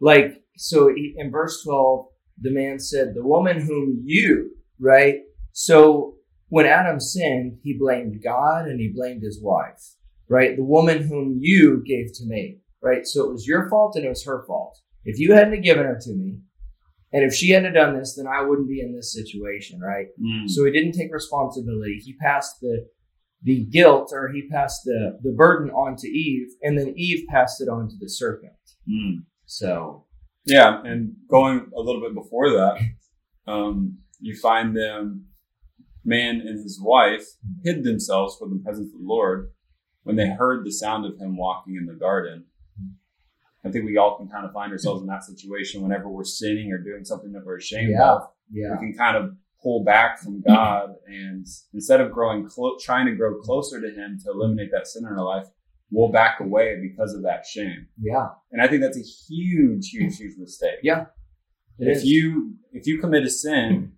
Like, 0.00 0.42
so 0.56 0.88
in 0.88 1.30
verse 1.30 1.62
12, 1.62 2.06
the 2.40 2.52
man 2.52 2.78
said, 2.78 3.12
the 3.14 3.22
woman 3.22 3.60
whom 3.60 4.00
you, 4.02 4.52
right? 4.80 5.16
So 5.52 6.13
when 6.48 6.66
Adam 6.66 7.00
sinned, 7.00 7.58
he 7.62 7.76
blamed 7.78 8.22
God 8.22 8.66
and 8.66 8.80
he 8.80 8.92
blamed 8.94 9.22
his 9.22 9.40
wife, 9.42 9.96
right? 10.28 10.56
The 10.56 10.64
woman 10.64 11.02
whom 11.02 11.38
you 11.40 11.82
gave 11.86 12.12
to 12.14 12.26
me, 12.26 12.58
right? 12.82 13.06
So 13.06 13.24
it 13.24 13.32
was 13.32 13.46
your 13.46 13.68
fault 13.68 13.96
and 13.96 14.04
it 14.04 14.08
was 14.08 14.24
her 14.24 14.44
fault. 14.46 14.78
If 15.04 15.18
you 15.18 15.34
hadn't 15.34 15.62
given 15.62 15.84
her 15.84 15.98
to 16.00 16.14
me, 16.14 16.40
and 17.12 17.22
if 17.22 17.32
she 17.32 17.50
hadn't 17.50 17.74
done 17.74 17.96
this, 17.96 18.16
then 18.16 18.26
I 18.26 18.42
wouldn't 18.42 18.68
be 18.68 18.80
in 18.80 18.94
this 18.94 19.12
situation, 19.12 19.80
right? 19.80 20.06
Mm. 20.20 20.48
So 20.48 20.64
he 20.64 20.72
didn't 20.72 20.92
take 20.92 21.12
responsibility. 21.12 22.00
He 22.04 22.14
passed 22.14 22.56
the 22.60 22.86
the 23.42 23.66
guilt 23.66 24.10
or 24.12 24.30
he 24.32 24.48
passed 24.48 24.80
the 24.84 25.18
the 25.22 25.32
burden 25.32 25.70
on 25.70 25.96
to 25.96 26.08
Eve, 26.08 26.48
and 26.62 26.76
then 26.76 26.94
Eve 26.96 27.26
passed 27.28 27.60
it 27.60 27.68
on 27.68 27.88
to 27.88 27.94
the 28.00 28.08
serpent. 28.08 28.52
Mm. 28.88 29.24
So 29.46 30.06
Yeah, 30.44 30.82
and 30.82 31.14
going 31.30 31.70
a 31.76 31.80
little 31.80 32.00
bit 32.00 32.14
before 32.14 32.50
that, 32.50 32.78
um, 33.46 33.98
you 34.20 34.36
find 34.36 34.76
them, 34.76 35.26
man 36.04 36.40
and 36.40 36.62
his 36.62 36.80
wife, 36.82 37.24
hid 37.64 37.84
themselves 37.84 38.36
from 38.38 38.50
the 38.50 38.62
presence 38.62 38.92
of 38.92 39.00
the 39.00 39.06
Lord 39.06 39.50
when 40.02 40.16
they 40.16 40.28
heard 40.28 40.64
the 40.64 40.70
sound 40.72 41.06
of 41.06 41.18
him 41.18 41.36
walking 41.36 41.76
in 41.76 41.86
the 41.86 41.94
garden. 41.94 42.44
I 43.64 43.70
think 43.70 43.86
we 43.86 43.96
all 43.96 44.18
can 44.18 44.28
kind 44.28 44.44
of 44.44 44.52
find 44.52 44.70
ourselves 44.72 45.00
in 45.00 45.06
that 45.08 45.24
situation 45.24 45.80
whenever 45.82 46.08
we're 46.08 46.24
sinning 46.24 46.70
or 46.72 46.78
doing 46.78 47.04
something 47.04 47.32
that 47.32 47.44
we're 47.46 47.56
ashamed 47.56 47.92
Yeah. 47.92 48.12
of. 48.12 48.28
yeah, 48.52 48.72
We 48.72 48.88
can 48.88 48.94
kind 48.98 49.16
of 49.16 49.36
pull 49.62 49.82
back 49.82 50.18
from 50.18 50.42
God, 50.42 50.90
and 51.06 51.46
instead 51.72 52.02
of 52.02 52.12
growing, 52.12 52.46
clo- 52.46 52.76
trying 52.78 53.06
to 53.06 53.14
grow 53.16 53.40
closer 53.40 53.80
to 53.80 53.88
Him 53.88 54.18
to 54.24 54.30
eliminate 54.30 54.70
that 54.72 54.86
sin 54.86 55.04
in 55.06 55.12
our 55.12 55.24
life, 55.24 55.46
we'll 55.90 56.12
back 56.12 56.40
away 56.40 56.78
because 56.82 57.14
of 57.14 57.22
that 57.22 57.46
shame. 57.46 57.86
yeah, 57.98 58.28
And 58.52 58.60
I 58.60 58.68
think 58.68 58.82
that's 58.82 58.98
a 58.98 59.00
huge, 59.02 59.88
huge, 59.88 60.18
huge 60.18 60.36
mistake. 60.36 60.80
Yeah. 60.82 61.06
it 61.78 61.88
if 61.88 61.96
is. 61.98 62.04
you 62.04 62.54
if 62.72 62.86
you 62.86 63.00
commit 63.00 63.24
a 63.24 63.30
sin 63.30 63.92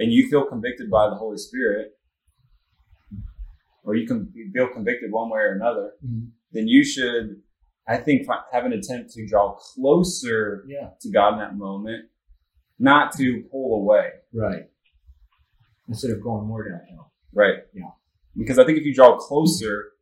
and 0.00 0.10
you 0.12 0.28
feel 0.28 0.44
convicted 0.46 0.90
by 0.90 1.08
the 1.08 1.14
Holy 1.14 1.36
Spirit, 1.36 1.92
or 3.84 3.94
you 3.94 4.06
can 4.06 4.32
feel 4.52 4.68
convicted 4.68 5.12
one 5.12 5.30
way 5.30 5.40
or 5.40 5.52
another, 5.52 5.92
Mhm. 6.04 6.32
then 6.52 6.66
you 6.66 6.82
should, 6.84 7.42
I 7.86 7.96
think, 7.98 8.26
have 8.52 8.64
an 8.64 8.72
attempt 8.72 9.10
to 9.12 9.26
draw 9.26 9.54
closer 9.54 10.64
yeah, 10.66 10.90
to 11.00 11.10
God 11.10 11.34
in 11.34 11.38
that 11.38 11.56
moment, 11.56 12.08
not 12.78 13.12
to 13.18 13.42
pull 13.50 13.80
away. 13.82 14.10
right. 14.32 14.66
Instead 15.88 16.12
of 16.12 16.22
going 16.22 16.46
more 16.46 16.68
downhill. 16.68 17.12
Right. 17.32 17.64
Yeah. 17.74 17.90
Because 18.36 18.58
I 18.60 18.64
think 18.64 18.78
if 18.78 18.84
you 18.84 18.94
draw 18.94 19.18
closer, 19.18 19.92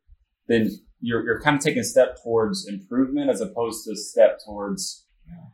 then 0.47 0.69
you're 0.99 1.23
you're 1.25 1.41
kind 1.41 1.55
of 1.57 1.63
taking 1.63 1.79
a 1.79 1.83
step 1.83 2.17
towards 2.21 2.67
improvement 2.67 3.29
as 3.31 3.41
opposed 3.41 3.85
to 3.85 3.91
a 3.93 3.95
step 3.95 4.39
towards 4.45 5.07
Yeah. 5.27 5.47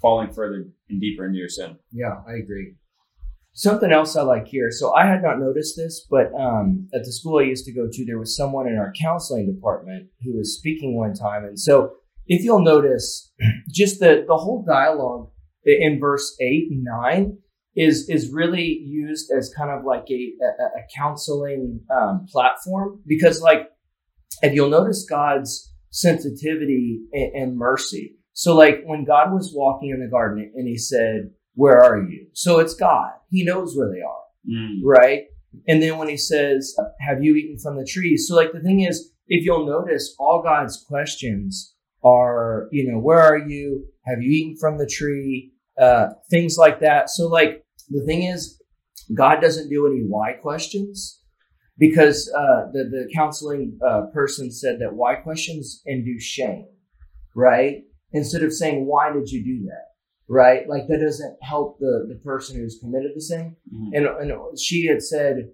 falling 0.00 0.30
further 0.32 0.70
and 0.88 1.00
deeper 1.00 1.26
into 1.26 1.38
your 1.38 1.48
sin. 1.48 1.78
Yeah, 1.90 2.22
I 2.26 2.34
agree. 2.34 2.76
Something 3.52 3.92
else 3.92 4.16
I 4.16 4.22
like 4.22 4.46
here. 4.46 4.70
So 4.70 4.94
I 4.94 5.06
had 5.06 5.22
not 5.22 5.40
noticed 5.40 5.76
this, 5.76 6.06
but 6.08 6.32
um, 6.38 6.88
at 6.94 7.04
the 7.04 7.12
school 7.12 7.40
I 7.40 7.42
used 7.42 7.64
to 7.66 7.74
go 7.74 7.88
to, 7.90 8.04
there 8.06 8.18
was 8.18 8.36
someone 8.36 8.68
in 8.68 8.78
our 8.78 8.92
counseling 9.00 9.52
department 9.52 10.08
who 10.22 10.36
was 10.36 10.56
speaking 10.56 10.96
one 10.96 11.14
time, 11.14 11.44
and 11.44 11.58
so 11.58 11.92
if 12.26 12.44
you'll 12.44 12.62
notice, 12.62 13.32
just 13.68 13.98
the 13.98 14.24
the 14.26 14.36
whole 14.36 14.64
dialogue 14.66 15.30
in 15.64 15.98
verse 16.00 16.36
eight 16.40 16.68
and 16.70 16.84
nine 16.84 17.38
is 17.76 18.08
is 18.08 18.32
really 18.32 18.82
used 18.84 19.30
as 19.36 19.52
kind 19.56 19.70
of 19.70 19.84
like 19.84 20.04
a 20.10 20.32
a, 20.42 20.64
a 20.78 20.82
counseling 20.96 21.80
um, 21.92 22.26
platform 22.30 23.02
because 23.06 23.42
like 23.42 23.68
if 24.42 24.54
you'll 24.54 24.70
notice 24.70 25.06
God's 25.08 25.72
sensitivity 25.90 27.00
and, 27.12 27.34
and 27.34 27.56
mercy. 27.56 28.16
So 28.32 28.56
like 28.56 28.82
when 28.84 29.04
God 29.04 29.32
was 29.32 29.52
walking 29.54 29.90
in 29.90 30.00
the 30.00 30.10
garden 30.10 30.52
and 30.54 30.66
he 30.66 30.78
said, 30.78 31.30
where 31.60 31.78
are 31.82 31.98
you? 32.10 32.26
So 32.32 32.58
it's 32.62 32.74
God. 32.74 33.12
He 33.30 33.44
knows 33.44 33.76
where 33.76 33.90
they 33.94 34.02
are, 34.14 34.24
right? 34.84 35.22
And 35.68 35.82
then 35.82 35.98
when 35.98 36.08
he 36.08 36.16
says, 36.16 36.74
have 37.06 37.22
you 37.24 37.34
eaten 37.36 37.58
from 37.58 37.76
the 37.76 37.84
tree? 37.84 38.16
So 38.16 38.34
like 38.34 38.52
the 38.52 38.60
thing 38.60 38.80
is, 38.80 39.12
if 39.28 39.44
you'll 39.44 39.66
notice, 39.66 40.14
all 40.18 40.42
God's 40.42 40.76
questions 40.88 41.74
are, 42.02 42.68
you 42.72 42.90
know, 42.90 42.98
where 42.98 43.20
are 43.20 43.38
you? 43.38 43.84
Have 44.06 44.22
you 44.22 44.30
eaten 44.30 44.56
from 44.56 44.78
the 44.78 44.86
tree? 44.86 45.52
Uh, 45.80 46.06
things 46.30 46.56
like 46.56 46.80
that. 46.80 47.10
So 47.10 47.28
like 47.28 47.64
the 47.88 48.04
thing 48.06 48.22
is, 48.24 48.60
God 49.14 49.40
doesn't 49.40 49.68
do 49.68 49.86
any 49.86 50.02
why 50.12 50.32
questions 50.32 51.20
because 51.78 52.30
uh, 52.36 52.70
the 52.72 52.84
the 52.94 53.10
counseling 53.14 53.78
uh, 53.86 54.02
person 54.12 54.52
said 54.52 54.78
that 54.80 54.94
why 54.94 55.16
questions 55.16 55.82
induce 55.84 56.22
shame, 56.22 56.68
right? 57.34 57.76
Instead 58.12 58.42
of 58.42 58.52
saying 58.52 58.86
why 58.86 59.12
did 59.12 59.28
you 59.30 59.42
do 59.44 59.66
that, 59.70 59.86
right? 60.30 60.62
Like 60.68 60.86
that 60.88 61.00
doesn't 61.00 61.36
help 61.42 61.78
the 61.80 62.06
the 62.08 62.18
person 62.30 62.56
who's 62.56 62.78
committed 62.80 63.12
the 63.14 63.20
sin. 63.20 63.56
Mhm. 63.74 63.88
And, 63.96 64.06
and 64.30 64.58
she 64.58 64.86
had 64.86 65.02
said 65.02 65.50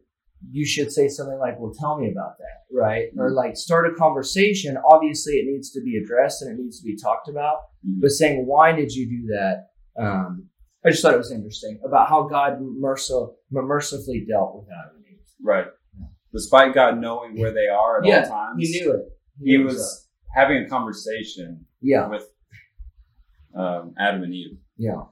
you 0.51 0.67
should 0.67 0.93
say 0.93 1.09
something 1.09 1.39
like, 1.39 1.59
"Well, 1.59 1.73
tell 1.83 1.99
me 1.99 2.11
about 2.13 2.35
that," 2.39 2.59
right? 2.85 3.07
Or 3.19 3.31
like 3.33 3.57
start 3.57 3.91
a 3.91 3.95
conversation. 3.95 4.77
Obviously, 4.95 5.35
it 5.41 5.47
needs 5.51 5.71
to 5.73 5.81
be 5.83 5.97
addressed 5.97 6.43
and 6.43 6.51
it 6.53 6.63
needs 6.63 6.79
to 6.81 6.85
be 6.85 6.97
talked 6.97 7.29
about. 7.29 7.57
Mhm. 7.87 8.01
But 8.03 8.11
saying, 8.11 8.47
"Why 8.47 8.73
did 8.73 8.93
you 8.93 9.05
do 9.09 9.27
that?" 9.35 9.57
Um, 9.99 10.51
I 10.85 10.91
just 10.91 11.01
thought 11.03 11.15
it 11.15 11.25
was 11.27 11.33
interesting 11.33 11.81
about 11.85 12.09
how 12.09 12.29
God 12.29 12.61
mercil- 12.61 13.35
mercifully 13.51 14.25
dealt 14.29 14.57
with 14.57 14.69
Adam 14.71 14.97
and 14.99 15.07
Eve. 15.07 15.27
Right. 15.43 15.67
Despite 16.33 16.75
God 16.75 17.01
knowing 17.01 17.41
where 17.41 17.51
they 17.53 17.67
are 17.67 18.01
at 18.03 18.07
Yeah, 18.07 18.25
all 18.25 18.29
times, 18.29 18.57
He 18.69 18.69
knew 18.79 18.93
it. 18.93 19.05
he 19.43 19.55
it 19.55 19.65
was 19.65 20.07
having 20.35 20.59
a 20.65 20.69
conversation 20.69 21.67
yeah, 21.81 22.07
with 22.09 22.25
um, 23.55 23.95
Adam 23.99 24.23
and 24.23 24.35
Eve. 24.35 24.59
Yeah. 24.77 25.03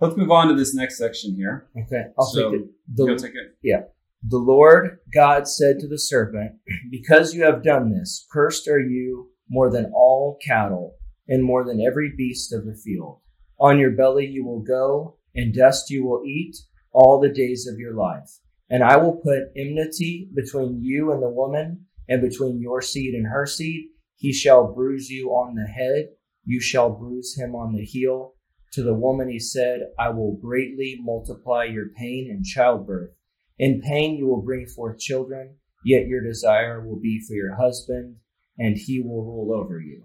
Let's 0.00 0.16
move 0.16 0.30
on 0.30 0.48
to 0.48 0.54
this 0.54 0.74
next 0.74 0.98
section 0.98 1.34
here. 1.34 1.68
Okay, 1.76 2.04
I'll 2.18 2.26
So, 2.26 2.50
take 2.50 2.60
it. 2.62 2.66
You'll 2.96 3.06
The, 3.16 3.22
take 3.22 3.34
it. 3.34 3.56
Yeah. 3.62 3.82
the 4.28 4.38
Lord 4.38 4.98
God 5.12 5.46
said 5.48 5.78
to 5.80 5.88
the 5.88 5.98
serpent, 5.98 6.52
Because 6.90 7.32
you 7.34 7.44
have 7.44 7.62
done 7.62 7.90
this, 7.92 8.26
cursed 8.32 8.68
are 8.68 8.80
you 8.80 9.30
more 9.48 9.70
than 9.70 9.92
all 9.94 10.38
cattle 10.44 10.96
and 11.28 11.42
more 11.44 11.64
than 11.64 11.80
every 11.80 12.12
beast 12.16 12.52
of 12.52 12.64
the 12.66 12.74
field. 12.74 13.20
On 13.60 13.78
your 13.78 13.92
belly 13.92 14.26
you 14.26 14.44
will 14.44 14.60
go, 14.62 15.16
and 15.34 15.54
dust 15.54 15.90
you 15.90 16.04
will 16.04 16.22
eat 16.26 16.56
all 16.92 17.20
the 17.20 17.32
days 17.32 17.66
of 17.66 17.78
your 17.78 17.94
life. 17.94 18.38
And 18.68 18.82
I 18.82 18.96
will 18.96 19.12
put 19.16 19.52
enmity 19.56 20.28
between 20.34 20.82
you 20.82 21.12
and 21.12 21.22
the 21.22 21.30
woman, 21.30 21.86
and 22.08 22.20
between 22.20 22.60
your 22.60 22.82
seed 22.82 23.14
and 23.14 23.26
her 23.28 23.46
seed. 23.46 23.86
He 24.16 24.32
shall 24.32 24.72
bruise 24.74 25.08
you 25.08 25.30
on 25.30 25.54
the 25.54 25.66
head, 25.66 26.08
you 26.44 26.60
shall 26.60 26.90
bruise 26.90 27.36
him 27.38 27.54
on 27.54 27.72
the 27.74 27.84
heel. 27.84 28.34
To 28.74 28.82
the 28.82 28.94
woman 28.94 29.28
he 29.28 29.38
said, 29.38 29.82
I 30.00 30.08
will 30.08 30.36
greatly 30.36 30.98
multiply 31.00 31.62
your 31.64 31.90
pain 31.96 32.28
in 32.28 32.42
childbirth. 32.42 33.10
In 33.56 33.80
pain 33.80 34.16
you 34.16 34.26
will 34.26 34.42
bring 34.42 34.66
forth 34.66 34.98
children, 34.98 35.56
yet 35.84 36.08
your 36.08 36.20
desire 36.20 36.84
will 36.84 36.98
be 37.00 37.20
for 37.20 37.34
your 37.34 37.54
husband, 37.54 38.16
and 38.58 38.76
he 38.76 39.00
will 39.00 39.24
rule 39.24 39.54
over 39.54 39.78
you. 39.80 40.02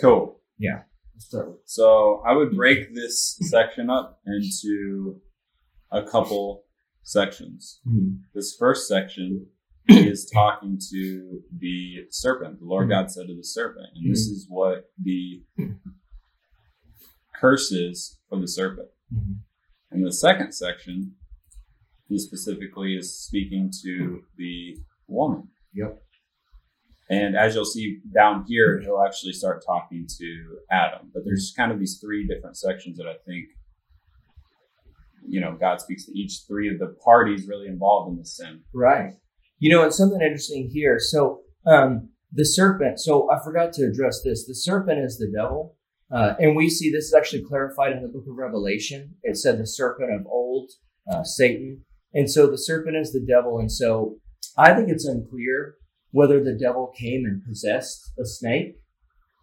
Cool. 0.00 0.40
Let's 1.14 1.28
So 1.64 2.22
I 2.24 2.32
would 2.32 2.54
break 2.54 2.94
this 2.94 3.36
section 3.42 3.90
up 3.90 4.20
into 4.24 5.20
a 5.90 6.04
couple 6.04 6.62
sections. 7.02 7.80
This 8.34 8.54
first 8.56 8.86
section 8.86 9.46
is 9.88 10.30
talking 10.32 10.78
to 10.92 11.40
the 11.58 12.06
serpent. 12.10 12.60
The 12.60 12.66
Lord 12.66 12.86
Mhm. 12.86 12.90
God 12.90 13.10
said 13.10 13.26
to 13.26 13.34
the 13.34 13.42
serpent, 13.44 13.86
and 13.96 14.10
this 14.10 14.20
is 14.28 14.46
what 14.48 14.90
the 15.02 15.42
curse 17.40 17.72
is 17.72 18.18
for 18.28 18.38
the 18.38 18.48
serpent. 18.48 18.88
In 19.92 20.02
the 20.02 20.12
second 20.12 20.52
section, 20.52 21.12
he 22.08 22.18
specifically 22.18 22.94
is 22.94 23.18
speaking 23.18 23.70
to 23.82 24.22
the 24.36 24.76
woman. 25.08 25.48
Yep. 25.74 26.00
And 27.08 27.36
as 27.36 27.54
you'll 27.54 27.64
see 27.64 28.00
down 28.14 28.44
here, 28.46 28.80
he'll 28.80 29.02
actually 29.04 29.32
start 29.32 29.64
talking 29.66 30.06
to 30.18 30.58
Adam. 30.70 31.10
But 31.12 31.24
there's 31.24 31.52
kind 31.56 31.72
of 31.72 31.80
these 31.80 31.98
three 32.00 32.26
different 32.26 32.56
sections 32.56 32.98
that 32.98 33.06
I 33.06 33.14
think, 33.26 33.46
you 35.26 35.40
know, 35.40 35.56
God 35.58 35.80
speaks 35.80 36.06
to 36.06 36.16
each 36.16 36.42
three 36.46 36.68
of 36.68 36.78
the 36.78 36.94
parties 37.04 37.48
really 37.48 37.66
involved 37.66 38.12
in 38.12 38.18
the 38.18 38.24
sin. 38.24 38.60
Right. 38.72 39.14
You 39.58 39.70
know, 39.70 39.82
it's 39.84 39.96
something 39.96 40.20
interesting 40.20 40.70
here. 40.72 40.98
So, 41.00 41.40
um, 41.66 42.10
the 42.32 42.44
serpent. 42.44 43.00
So 43.00 43.28
I 43.30 43.42
forgot 43.42 43.72
to 43.74 43.86
address 43.86 44.22
this. 44.24 44.46
The 44.46 44.54
serpent 44.54 45.00
is 45.00 45.18
the 45.18 45.30
devil, 45.36 45.76
uh, 46.12 46.34
and 46.38 46.56
we 46.56 46.68
see 46.68 46.90
this 46.90 47.04
is 47.06 47.14
actually 47.14 47.42
clarified 47.42 47.92
in 47.92 48.02
the 48.02 48.08
book 48.08 48.24
of 48.28 48.36
Revelation. 48.36 49.14
It 49.22 49.36
said 49.36 49.58
the 49.58 49.66
serpent 49.66 50.12
of 50.12 50.26
old, 50.26 50.70
uh, 51.10 51.22
Satan, 51.22 51.84
and 52.12 52.30
so 52.30 52.46
the 52.48 52.58
serpent 52.58 52.96
is 52.96 53.12
the 53.12 53.24
devil. 53.26 53.58
And 53.58 53.70
so 53.70 54.16
I 54.56 54.74
think 54.74 54.88
it's 54.88 55.06
unclear 55.06 55.76
whether 56.10 56.42
the 56.42 56.58
devil 56.60 56.92
came 56.98 57.24
and 57.24 57.42
possessed 57.44 58.12
a 58.18 58.24
snake, 58.24 58.76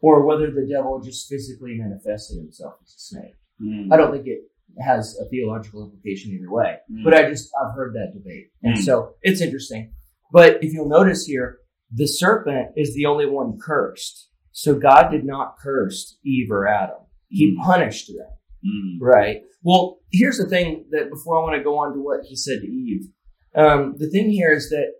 or 0.01 0.25
whether 0.25 0.51
the 0.51 0.67
devil 0.69 1.01
just 1.01 1.29
physically 1.29 1.77
manifested 1.77 2.37
himself 2.37 2.73
as 2.83 2.93
a 2.93 2.99
snake. 2.99 3.35
Mm. 3.61 3.91
I 3.91 3.97
don't 3.97 4.11
think 4.11 4.27
it 4.27 4.41
has 4.85 5.17
a 5.19 5.27
theological 5.29 5.83
implication 5.85 6.31
either 6.33 6.51
way. 6.51 6.75
Mm. 6.91 7.03
But 7.03 7.13
I 7.13 7.29
just 7.29 7.49
I've 7.59 7.73
heard 7.75 7.93
that 7.93 8.13
debate, 8.13 8.47
and 8.63 8.75
Mm. 8.77 8.83
so 8.83 9.15
it's 9.21 9.41
interesting. 9.41 9.93
But 10.31 10.61
if 10.63 10.73
you'll 10.73 10.89
notice 10.89 11.25
here, 11.25 11.59
the 11.91 12.05
serpent 12.07 12.71
is 12.75 12.93
the 12.93 13.05
only 13.05 13.25
one 13.25 13.57
cursed. 13.59 14.29
So 14.57 14.73
God 14.73 15.11
did 15.11 15.23
not 15.23 15.59
curse 15.61 16.17
Eve 16.25 16.49
or 16.49 16.67
Adam; 16.67 17.01
He 17.27 17.55
Mm. 17.55 17.63
punished 17.63 18.07
them. 18.07 18.31
Mm. 18.65 18.97
Right. 18.99 19.43
Well, 19.63 19.99
here's 20.11 20.39
the 20.39 20.49
thing 20.49 20.85
that 20.89 21.11
before 21.11 21.37
I 21.37 21.43
want 21.43 21.57
to 21.57 21.63
go 21.63 21.77
on 21.77 21.93
to 21.93 22.01
what 22.01 22.25
He 22.25 22.35
said 22.35 22.61
to 22.61 22.67
Eve, 22.67 23.05
um, 23.53 23.97
the 23.99 24.09
thing 24.09 24.31
here 24.31 24.51
is 24.51 24.71
that 24.71 24.93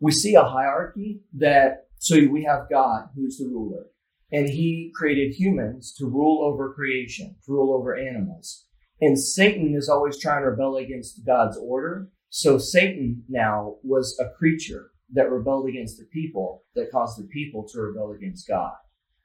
we 0.00 0.12
see 0.12 0.34
a 0.34 0.44
hierarchy 0.44 1.20
that 1.34 1.88
so 1.98 2.26
we 2.26 2.44
have 2.44 2.70
God 2.70 3.10
who's 3.14 3.36
the 3.36 3.50
ruler, 3.50 3.84
and 4.32 4.48
He 4.48 4.90
created 4.94 5.34
humans 5.34 5.92
to 5.98 6.06
rule 6.06 6.42
over 6.42 6.72
creation, 6.72 7.36
to 7.44 7.52
rule 7.52 7.74
over 7.74 7.94
animals. 7.94 8.64
And 9.02 9.20
Satan 9.20 9.74
is 9.74 9.90
always 9.90 10.18
trying 10.18 10.40
to 10.42 10.48
rebel 10.52 10.76
against 10.78 11.26
God's 11.26 11.58
order. 11.58 12.08
So 12.30 12.56
Satan 12.56 13.24
now 13.28 13.76
was 13.82 14.18
a 14.18 14.30
creature 14.38 14.92
that 15.12 15.30
rebelled 15.30 15.68
against 15.68 15.98
the 15.98 16.06
people 16.06 16.64
that 16.76 16.90
caused 16.90 17.18
the 17.18 17.28
people 17.28 17.68
to 17.68 17.80
rebel 17.82 18.12
against 18.12 18.48
God. 18.48 18.72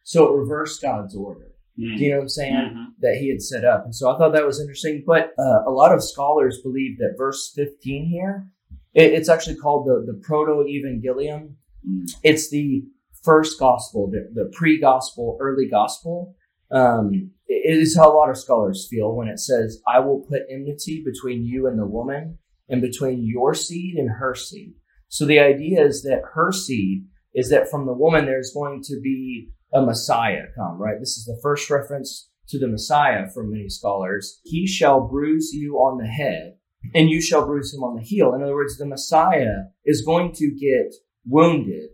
So 0.08 0.26
it 0.26 0.38
reversed 0.38 0.82
God's 0.82 1.18
order. 1.18 1.52
Mm. 1.78 1.98
Do 1.98 2.04
you 2.06 2.12
know 2.12 2.16
what 2.20 2.22
I'm 2.22 2.30
saying? 2.30 2.54
Mhm. 2.54 2.86
That 3.02 3.18
he 3.18 3.28
had 3.28 3.42
set 3.42 3.66
up. 3.66 3.84
And 3.84 3.94
so 3.94 4.10
I 4.10 4.18
thought 4.18 4.32
that 4.32 4.46
was 4.46 4.62
interesting. 4.62 5.04
But 5.06 5.34
uh, 5.38 5.64
a 5.68 5.70
lot 5.70 5.94
of 5.94 6.02
scholars 6.02 6.62
believe 6.64 6.98
that 7.00 7.16
verse 7.18 7.52
15 7.54 8.06
here, 8.06 8.48
it, 8.94 9.12
it's 9.12 9.28
actually 9.28 9.58
called 9.58 9.86
the, 9.86 10.06
the 10.10 10.18
Proto 10.24 10.64
Evangelium. 10.64 11.56
Mm. 11.86 12.10
It's 12.24 12.50
the 12.50 12.86
first 13.22 13.60
gospel, 13.60 14.10
the, 14.10 14.30
the 14.34 14.50
pre 14.54 14.80
gospel, 14.80 15.38
early 15.42 15.68
gospel. 15.68 16.36
Um, 16.72 17.32
it 17.48 17.78
is 17.78 17.98
how 17.98 18.10
a 18.10 18.16
lot 18.16 18.30
of 18.30 18.38
scholars 18.38 18.88
feel 18.90 19.14
when 19.14 19.28
it 19.28 19.42
says, 19.42 19.82
I 19.86 20.00
will 20.00 20.22
put 20.22 20.44
enmity 20.50 21.04
between 21.04 21.44
you 21.44 21.68
and 21.68 21.78
the 21.78 21.86
woman, 21.86 22.38
and 22.70 22.82
between 22.82 23.26
your 23.26 23.54
seed 23.54 23.96
and 23.96 24.10
her 24.10 24.36
seed. 24.36 24.74
So 25.10 25.26
the 25.26 25.40
idea 25.40 25.86
is 25.86 26.04
that 26.04 26.22
her 26.34 26.54
seed 26.54 27.08
is 27.36 27.50
that 27.50 27.70
from 27.70 27.86
the 27.86 27.94
woman 27.94 28.26
there's 28.26 28.54
going 28.54 28.84
to 28.84 29.02
be 29.02 29.50
a 29.74 29.82
Messiah 29.82 30.46
come, 30.56 30.82
right? 30.82 31.00
This 31.00 31.18
is 31.18 31.26
the 31.26 31.40
first 31.42 31.70
reference 31.70 32.30
to 32.50 32.60
the 32.60 32.68
Messiah 32.68 33.30
from 33.34 33.52
many 33.52 33.70
scholars. 33.70 34.40
He 34.44 34.68
shall 34.68 35.08
bruise 35.08 35.52
you 35.54 35.76
on 35.76 35.98
the 35.98 36.08
head, 36.08 36.56
and 36.96 37.10
you 37.10 37.22
shall 37.22 37.46
bruise 37.46 37.74
him 37.74 37.84
on 37.84 37.96
the 37.96 38.02
heel. 38.02 38.34
In 38.34 38.42
other 38.42 38.56
words, 38.56 38.78
the 38.78 38.86
Messiah 38.86 39.66
is 39.86 40.06
going 40.06 40.32
to 40.34 40.52
get 40.52 40.94
wounded, 41.26 41.90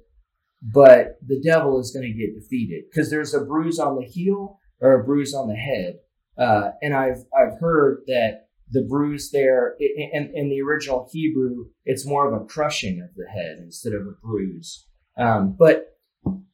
but 0.62 1.18
the 1.26 1.42
devil 1.42 1.80
is 1.80 1.92
going 1.92 2.06
to 2.06 2.14
get 2.18 2.40
defeated 2.40 2.84
because 2.90 3.10
there's 3.10 3.34
a 3.34 3.42
bruise 3.42 3.80
on 3.80 3.98
the 3.98 4.06
heel 4.06 4.60
or 4.80 5.00
a 5.00 5.04
bruise 5.04 5.34
on 5.34 5.48
the 5.48 5.56
head. 5.56 6.00
Uh, 6.38 6.72
and 6.82 6.94
I've 6.94 7.24
I've 7.38 7.60
heard 7.60 8.04
that 8.08 8.48
the 8.72 8.86
bruise 8.90 9.30
there 9.32 9.76
in, 9.80 10.32
in 10.34 10.50
the 10.50 10.62
original 10.62 11.08
Hebrew, 11.12 11.66
it's 11.86 12.08
more 12.08 12.28
of 12.28 12.42
a 12.42 12.46
crushing 12.46 13.02
of 13.02 13.16
the 13.16 13.30
head 13.30 13.58
instead 13.60 13.94
of 13.94 14.02
a 14.02 14.16
bruise. 14.22 14.88
Um, 15.18 15.56
but 15.58 15.93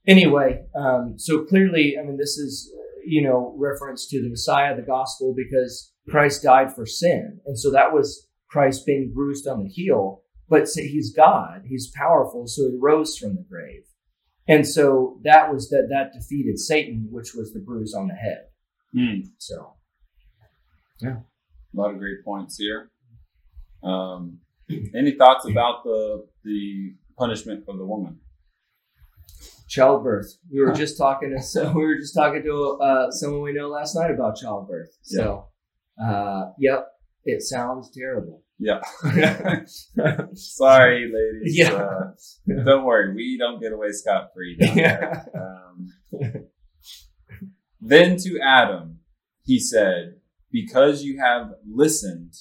anyway, 0.07 0.65
um, 0.75 1.15
so 1.17 1.43
clearly, 1.45 1.95
I 1.99 2.03
mean, 2.03 2.17
this 2.17 2.37
is 2.37 2.71
you 3.05 3.21
know 3.21 3.55
reference 3.57 4.07
to 4.09 4.21
the 4.21 4.29
Messiah, 4.29 4.75
the 4.75 4.81
gospel, 4.81 5.33
because 5.35 5.91
Christ 6.09 6.43
died 6.43 6.73
for 6.73 6.85
sin, 6.85 7.39
and 7.45 7.57
so 7.57 7.71
that 7.71 7.93
was 7.93 8.27
Christ 8.49 8.85
being 8.85 9.11
bruised 9.13 9.47
on 9.47 9.63
the 9.63 9.69
heel. 9.69 10.23
But 10.47 10.67
he's 10.73 11.13
God, 11.13 11.63
he's 11.67 11.91
powerful, 11.95 12.47
so 12.47 12.69
he 12.69 12.77
rose 12.79 13.17
from 13.17 13.35
the 13.35 13.45
grave, 13.49 13.83
and 14.47 14.67
so 14.67 15.19
that 15.23 15.51
was 15.51 15.69
that 15.69 15.87
that 15.91 16.13
defeated 16.13 16.57
Satan, 16.59 17.07
which 17.11 17.33
was 17.35 17.53
the 17.53 17.59
bruise 17.59 17.93
on 17.93 18.07
the 18.07 18.15
head. 18.15 18.45
Mm. 18.95 19.27
So 19.37 19.73
yeah, 21.01 21.17
A 21.73 21.77
lot 21.77 21.91
of 21.91 21.99
great 21.99 22.23
points 22.25 22.57
here. 22.57 22.89
Um, 23.83 24.39
any 24.95 25.11
thoughts 25.11 25.47
about 25.47 25.83
the 25.83 26.25
the 26.43 26.95
punishment 27.17 27.65
for 27.65 27.77
the 27.77 27.85
woman? 27.85 28.19
Childbirth. 29.69 30.27
We 30.51 30.61
were 30.61 30.73
just 30.73 30.97
talking 30.97 31.33
to 31.35 31.41
so 31.53 31.71
we 31.71 31.85
were 31.85 31.95
just 31.95 32.15
talking 32.15 32.43
to 32.43 32.79
uh, 32.81 33.11
someone 33.11 33.41
we 33.41 33.53
know 33.53 33.69
last 33.69 33.95
night 33.95 34.11
about 34.11 34.35
childbirth. 34.35 34.89
So, 35.03 35.47
uh, 36.03 36.45
yep, 36.59 36.87
it 37.23 37.41
sounds 37.41 37.91
terrible. 37.95 38.43
Yeah. 38.57 38.81
Sorry, 40.33 41.09
ladies. 41.13 41.57
Yeah. 41.57 41.73
Uh, 41.73 42.11
don't 42.65 42.83
worry, 42.83 43.15
we 43.15 43.37
don't 43.37 43.61
get 43.61 43.71
away 43.71 43.91
scot 43.91 44.31
free. 44.35 44.57
yeah. 44.59 45.23
Um, 45.33 45.87
then 47.79 48.17
to 48.17 48.39
Adam, 48.45 48.99
he 49.43 49.59
said, 49.59 50.15
Because 50.51 51.03
you 51.03 51.19
have 51.19 51.51
listened 51.65 52.33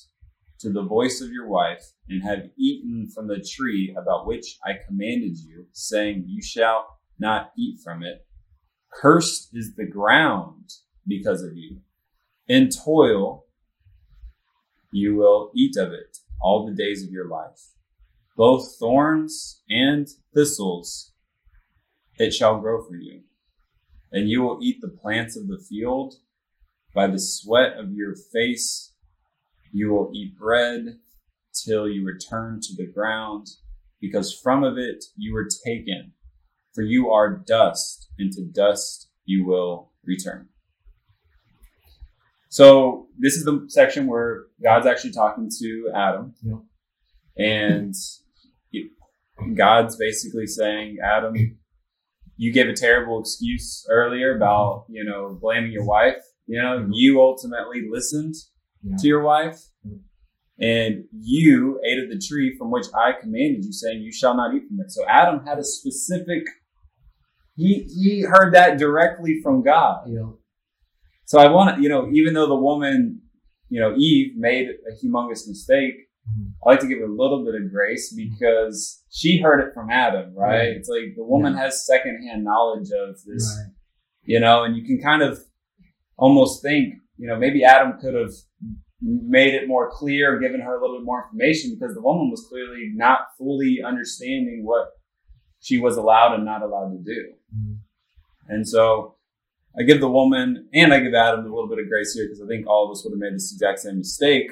to 0.59 0.73
the 0.73 0.83
voice 0.83 1.21
of 1.21 1.31
your 1.31 1.47
wife 1.47 1.85
and 2.09 2.25
have 2.25 2.51
eaten 2.59 3.09
from 3.15 3.29
the 3.29 3.39
tree 3.39 3.95
about 3.97 4.27
which 4.27 4.59
I 4.65 4.73
commanded 4.89 5.39
you, 5.39 5.67
saying, 5.73 6.25
You 6.27 6.43
shall 6.43 6.98
not 7.19 7.53
eat 7.57 7.81
from 7.83 8.03
it, 8.03 8.27
cursed 8.93 9.51
is 9.53 9.75
the 9.75 9.87
ground 9.87 10.71
because 11.07 11.43
of 11.43 11.57
you. 11.57 11.79
In 12.47 12.69
toil 12.71 13.45
you 14.91 15.15
will 15.17 15.51
eat 15.55 15.77
of 15.77 15.93
it 15.93 16.19
all 16.41 16.67
the 16.67 16.75
days 16.75 17.03
of 17.05 17.11
your 17.11 17.29
life. 17.29 17.75
both 18.39 18.77
thorns 18.79 19.63
and 19.69 20.07
thistles 20.33 21.13
it 22.19 22.33
shall 22.33 22.61
grow 22.61 22.83
for 22.83 22.97
you. 22.97 23.23
And 24.13 24.29
you 24.29 24.43
will 24.43 24.59
eat 24.63 24.81
the 24.81 24.89
plants 24.89 25.37
of 25.37 25.49
the 25.49 25.59
field. 25.59 26.15
By 26.95 27.09
the 27.09 27.19
sweat 27.19 27.77
of 27.77 27.93
your 27.93 28.15
face 28.33 28.93
you 29.73 29.91
will 29.91 30.11
eat 30.15 30.39
bread 30.39 30.99
till 31.53 31.89
you 31.89 32.05
return 32.07 32.61
to 32.63 32.75
the 32.77 32.87
ground, 32.87 33.49
because 34.01 34.33
from 34.33 34.65
of 34.65 34.79
it 34.79 35.05
you 35.17 35.35
were 35.35 35.49
taken. 35.67 36.13
For 36.79 36.83
you 36.83 37.11
are 37.11 37.37
dust, 37.37 38.09
and 38.21 38.31
to 38.35 38.45
dust 38.45 39.11
you 39.25 39.45
will 39.45 39.91
return. 40.05 40.49
So 42.51 43.09
this 43.19 43.35
is 43.35 43.45
the 43.45 43.65
section 43.67 44.07
where 44.07 44.45
God's 44.63 44.87
actually 44.87 45.11
talking 45.11 45.51
to 45.59 45.91
Adam. 45.93 46.35
Yep. 46.41 46.59
And 47.37 47.95
God's 49.57 49.97
basically 49.97 50.47
saying, 50.47 50.99
Adam, 51.05 51.35
you 52.37 52.53
gave 52.53 52.69
a 52.69 52.75
terrible 52.75 53.19
excuse 53.19 53.85
earlier 53.91 54.37
about, 54.37 54.85
you 54.89 55.03
know, 55.03 55.37
blaming 55.41 55.73
your 55.73 55.85
wife. 55.85 56.23
You 56.47 56.63
know, 56.63 56.89
you 56.93 57.21
ultimately 57.21 57.89
listened 57.91 58.37
Yeah. 58.85 58.95
to 59.01 59.09
your 59.09 59.23
wife 59.25 59.59
Mhm. 59.85 60.03
and 60.61 61.05
you 61.11 61.81
ate 61.85 62.03
of 62.05 62.09
the 62.09 62.19
tree 62.25 62.57
from 62.57 62.71
which 62.71 62.87
I 62.95 63.13
commanded 63.21 63.65
you, 63.65 63.73
saying, 63.73 64.03
You 64.03 64.13
shall 64.13 64.37
not 64.37 64.55
eat 64.55 64.67
from 64.69 64.81
it. 64.81 64.91
So 64.93 65.05
Adam 65.07 65.45
had 65.45 65.59
a 65.59 65.65
specific, 65.65 66.45
he, 67.59 67.89
he 67.95 68.23
heard 68.23 68.55
that 68.55 68.79
directly 68.79 69.41
from 69.43 69.63
God. 69.63 70.07
Know, 70.07 70.39
So 71.25 71.39
I 71.39 71.49
want 71.51 71.77
to, 71.77 71.83
you 71.83 71.89
know, 71.89 72.09
even 72.13 72.33
though 72.33 72.47
the 72.47 72.55
woman, 72.57 73.21
you 73.69 73.81
know, 73.81 73.95
Eve 73.97 74.37
made 74.37 74.69
a 74.69 75.05
humongous 75.05 75.47
mistake, 75.49 75.95
Mhm. 76.29 76.53
I 76.63 76.71
like 76.71 76.81
to 76.81 76.87
give 76.87 76.99
her 76.99 77.07
a 77.07 77.09
little 77.23 77.45
bit 77.45 77.55
of 77.55 77.71
grace 77.71 78.15
because 78.15 79.03
she 79.11 79.41
heard 79.41 79.61
it 79.61 79.73
from 79.73 79.91
Adam, 79.91 80.35
right? 80.35 80.59
Right. 80.59 80.77
It's 80.77 80.89
like 80.89 81.17
the 81.17 81.25
woman 81.25 81.55
has 81.55 81.87
secondhand 81.87 82.45
knowledge 82.45 82.91
of 82.93 83.17
this, 83.25 83.57
right. 83.59 83.73
you 84.25 84.39
know, 84.41 84.65
and 84.65 84.77
you 84.77 84.85
can 84.85 85.01
kind 85.01 85.23
of 85.23 85.39
almost 86.19 86.63
think, 86.63 86.95
you 87.17 87.27
know, 87.29 87.39
maybe 87.39 87.65
Adam 87.65 87.99
could 87.99 88.15
have 88.15 88.33
made 89.01 89.55
it 89.55 89.69
more 89.69 89.91
clear, 89.91 90.39
given 90.39 90.61
her 90.61 90.77
a 90.77 90.81
little 90.81 90.99
bit 90.99 91.05
more 91.07 91.25
information 91.25 91.75
because 91.79 91.95
the 91.95 92.03
woman 92.03 92.31
was 92.31 92.47
clearly 92.49 92.91
not 92.95 93.21
fully 93.39 93.79
understanding 93.83 94.63
what 94.65 94.89
she 95.61 95.79
was 95.79 95.97
allowed 95.97 96.35
and 96.35 96.45
not 96.45 96.63
allowed 96.63 96.91
to 96.91 96.99
do. 96.99 97.33
And 98.49 98.67
so 98.67 99.17
I 99.79 99.83
give 99.83 100.01
the 100.01 100.11
woman 100.11 100.69
and 100.73 100.93
I 100.93 101.01
give 101.01 101.15
Adam 101.15 101.41
a 101.41 101.55
little 101.55 101.69
bit 101.69 101.79
of 101.79 101.89
grace 101.89 102.15
here 102.15 102.27
because 102.27 102.43
I 102.43 102.47
think 102.47 102.67
all 102.67 102.87
of 102.87 102.91
us 102.91 103.05
would 103.05 103.13
have 103.13 103.21
made 103.21 103.35
this 103.35 103.53
exact 103.53 103.81
same 103.81 103.99
mistake 103.99 104.51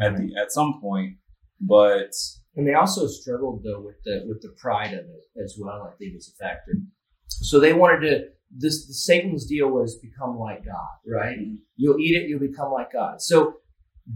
at 0.00 0.16
the 0.16 0.34
at 0.40 0.52
some 0.52 0.80
point. 0.80 1.16
But 1.60 2.12
And 2.54 2.66
they 2.66 2.74
also 2.74 3.06
struggled 3.06 3.62
though 3.64 3.80
with 3.80 3.96
the 4.04 4.24
with 4.26 4.42
the 4.42 4.54
pride 4.56 4.92
of 4.92 5.00
it 5.00 5.42
as 5.42 5.56
well. 5.58 5.90
I 5.92 5.96
think 5.96 6.16
is 6.16 6.32
a 6.34 6.44
factor. 6.44 6.72
So 7.26 7.58
they 7.58 7.72
wanted 7.72 8.00
to. 8.08 8.24
This 8.50 9.04
Satan's 9.04 9.46
deal 9.46 9.68
was 9.68 9.98
become 9.98 10.38
like 10.38 10.64
God, 10.64 10.96
right? 11.06 11.36
You'll 11.76 11.98
eat 11.98 12.16
it, 12.16 12.28
you'll 12.28 12.40
become 12.40 12.72
like 12.72 12.92
God. 12.92 13.20
So 13.20 13.56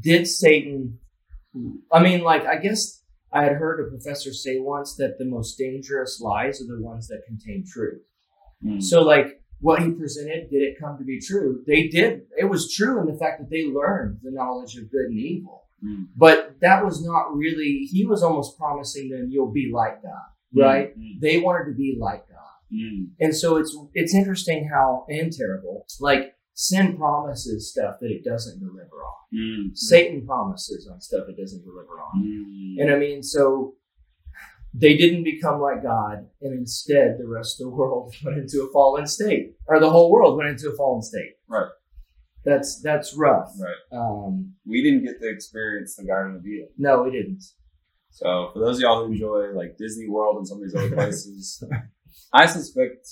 did 0.00 0.26
Satan? 0.26 0.98
I 1.92 2.02
mean, 2.02 2.22
like 2.22 2.46
I 2.46 2.56
guess 2.56 3.02
I 3.32 3.42
had 3.44 3.52
heard 3.52 3.80
a 3.80 3.90
professor 3.90 4.32
say 4.32 4.58
once 4.58 4.94
that 4.96 5.18
the 5.18 5.26
most 5.26 5.58
dangerous 5.58 6.20
lies 6.20 6.62
are 6.62 6.66
the 6.66 6.82
ones 6.82 7.08
that 7.08 7.22
contain 7.26 7.64
truth. 7.66 8.02
Mm, 8.64 8.82
So 8.82 9.02
like 9.02 9.40
what 9.60 9.82
he 9.82 9.90
presented, 9.92 10.50
did 10.50 10.62
it 10.62 10.76
come 10.80 10.98
to 10.98 11.04
be 11.04 11.20
true? 11.20 11.62
They 11.66 11.86
did. 11.88 12.22
It 12.36 12.46
was 12.46 12.72
true 12.72 13.00
in 13.00 13.06
the 13.06 13.16
fact 13.18 13.38
that 13.40 13.48
they 13.50 13.66
learned 13.66 14.18
the 14.22 14.30
knowledge 14.32 14.76
of 14.76 14.90
good 14.90 15.06
and 15.06 15.18
evil. 15.18 15.64
mm, 15.84 16.06
But 16.16 16.56
that 16.60 16.84
was 16.84 17.04
not 17.04 17.34
really, 17.34 17.88
he 17.90 18.04
was 18.04 18.22
almost 18.22 18.58
promising 18.58 19.10
them, 19.10 19.28
you'll 19.30 19.52
be 19.52 19.70
like 19.72 20.02
God, 20.02 20.28
right? 20.54 20.98
mm, 20.98 21.20
They 21.20 21.38
wanted 21.38 21.66
to 21.70 21.76
be 21.76 21.96
like 22.00 22.28
God. 22.28 22.38
mm, 22.74 23.06
And 23.20 23.36
so 23.36 23.56
it's, 23.56 23.76
it's 23.94 24.14
interesting 24.14 24.68
how, 24.72 25.06
and 25.08 25.32
terrible, 25.32 25.86
like 26.00 26.34
sin 26.54 26.96
promises 26.96 27.70
stuff 27.70 27.96
that 28.00 28.10
it 28.10 28.24
doesn't 28.24 28.58
deliver 28.58 28.96
on. 29.12 29.20
mm, 29.32 29.76
Satan 29.76 30.26
promises 30.26 30.88
on 30.92 31.00
stuff 31.00 31.24
it 31.28 31.36
doesn't 31.40 31.62
deliver 31.64 32.00
on. 32.00 32.22
mm, 32.24 32.82
And 32.82 32.90
I 32.92 32.98
mean, 32.98 33.22
so 33.22 33.74
they 34.74 34.96
didn't 34.96 35.24
become 35.24 35.60
like 35.60 35.82
God, 35.82 36.26
and 36.40 36.58
instead 36.58 37.16
the 37.18 37.28
rest 37.28 37.60
of 37.60 37.66
the 37.66 37.70
world 37.76 38.14
went 38.24 38.38
into 38.38 38.62
a 38.62 38.72
fallen 38.72 39.06
state, 39.06 39.54
or 39.66 39.78
the 39.80 39.90
whole 39.90 40.10
world 40.10 40.36
went 40.38 40.50
into 40.50 40.70
a 40.70 40.76
fallen 40.76 41.02
state. 41.02 41.34
Right. 41.48 41.68
That's 42.44 42.80
that's 42.82 43.14
rough. 43.16 43.52
right. 43.60 43.96
Um, 43.98 44.54
We 44.66 44.82
didn't 44.82 45.04
get 45.04 45.20
to 45.20 45.28
experience 45.30 45.94
the 45.96 46.04
Garden 46.04 46.36
of 46.36 46.46
Eden. 46.46 46.68
no, 46.78 47.02
we 47.02 47.10
didn't. 47.12 47.42
So 48.10 48.50
for 48.52 48.58
those 48.58 48.76
of 48.76 48.82
y'all 48.82 49.06
who 49.06 49.12
enjoy 49.12 49.52
like 49.54 49.76
Disney 49.78 50.08
World 50.08 50.36
and 50.38 50.46
some 50.48 50.58
of 50.58 50.64
these 50.64 50.74
other 50.74 50.90
places, 50.94 51.62
I 52.32 52.46
suspect 52.46 53.08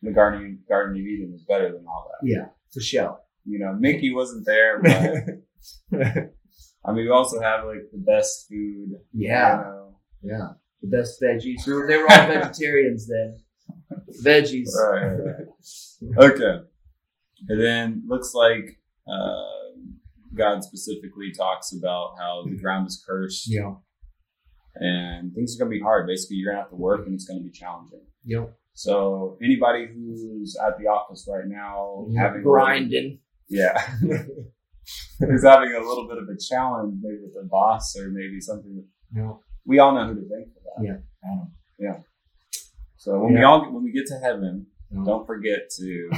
the 0.00 0.12
Garden 0.12 0.60
Garden 0.68 0.94
of 1.00 1.06
Eden 1.06 1.32
was 1.32 1.42
better 1.44 1.72
than 1.72 1.84
all 1.86 2.08
that. 2.10 2.26
Yeah, 2.26 2.46
for 2.72 2.80
sure. 2.80 3.18
You 3.44 3.58
know, 3.58 3.72
Mickey 3.78 4.14
wasn't 4.14 4.46
there, 4.46 4.80
but 4.80 6.00
I 6.84 6.92
mean, 6.92 7.04
we 7.04 7.10
also 7.10 7.40
have 7.40 7.64
like 7.66 7.90
the 7.92 7.98
best 7.98 8.46
food. 8.48 8.90
Yeah, 9.12 9.58
You 9.58 9.64
know. 9.64 9.98
yeah. 10.22 10.48
The 10.82 10.88
best 10.88 11.20
veggies. 11.22 11.64
They 11.64 11.96
were 11.96 12.10
all 12.10 12.26
vegetarians 12.26 13.08
then. 13.08 13.36
Veggies. 14.24 14.68
Right, 14.74 15.16
right. 15.16 16.30
Okay. 16.32 16.64
And 17.48 17.60
then 17.62 18.02
looks 18.06 18.34
like 18.34 18.78
uh, 19.06 19.78
God 20.34 20.62
specifically 20.64 21.32
talks 21.36 21.72
about 21.72 22.14
how 22.18 22.44
the 22.48 22.56
ground 22.56 22.86
is 22.88 23.02
cursed 23.08 23.44
Yeah. 23.48 23.74
and 24.76 25.34
things 25.34 25.54
are 25.56 25.64
going 25.64 25.70
to 25.72 25.78
be 25.78 25.82
hard. 25.82 26.06
Basically, 26.06 26.36
you're 26.36 26.52
going 26.52 26.58
to 26.58 26.62
have 26.62 26.70
to 26.70 26.76
work 26.76 27.06
and 27.06 27.14
it's 27.14 27.24
going 27.26 27.40
to 27.40 27.44
be 27.44 27.50
challenging. 27.50 28.00
Yep. 28.24 28.54
So 28.74 29.36
anybody 29.42 29.86
who's 29.86 30.56
at 30.66 30.78
the 30.78 30.86
office 30.86 31.28
right 31.30 31.44
now 31.46 32.06
having 32.16 32.42
grinding. 32.42 33.18
yeah, 33.48 33.76
who's 34.00 35.44
having 35.44 35.72
a 35.74 35.78
little 35.78 36.08
bit 36.08 36.18
of 36.18 36.24
a 36.28 36.38
challenge, 36.38 36.94
maybe 37.02 37.18
with 37.22 37.34
their 37.34 37.44
boss 37.44 37.94
or 37.96 38.08
maybe 38.10 38.40
something. 38.40 38.84
No. 39.12 39.40
We 39.66 39.78
all 39.78 39.94
know 39.94 40.06
who 40.08 40.14
to 40.14 40.28
thank 40.28 40.48
for. 40.54 40.61
Yeah. 40.80 40.96
Adam. 41.24 41.52
Yeah. 41.78 41.98
So 42.96 43.18
when 43.20 43.34
we 43.34 43.40
Yeah. 43.40 43.46
all 43.46 43.72
when 43.72 43.82
we 43.84 43.92
get 43.92 44.06
to 44.06 44.18
heaven, 44.18 44.66
No. 44.90 45.04
don't 45.04 45.26
forget 45.26 45.70
to 45.78 46.10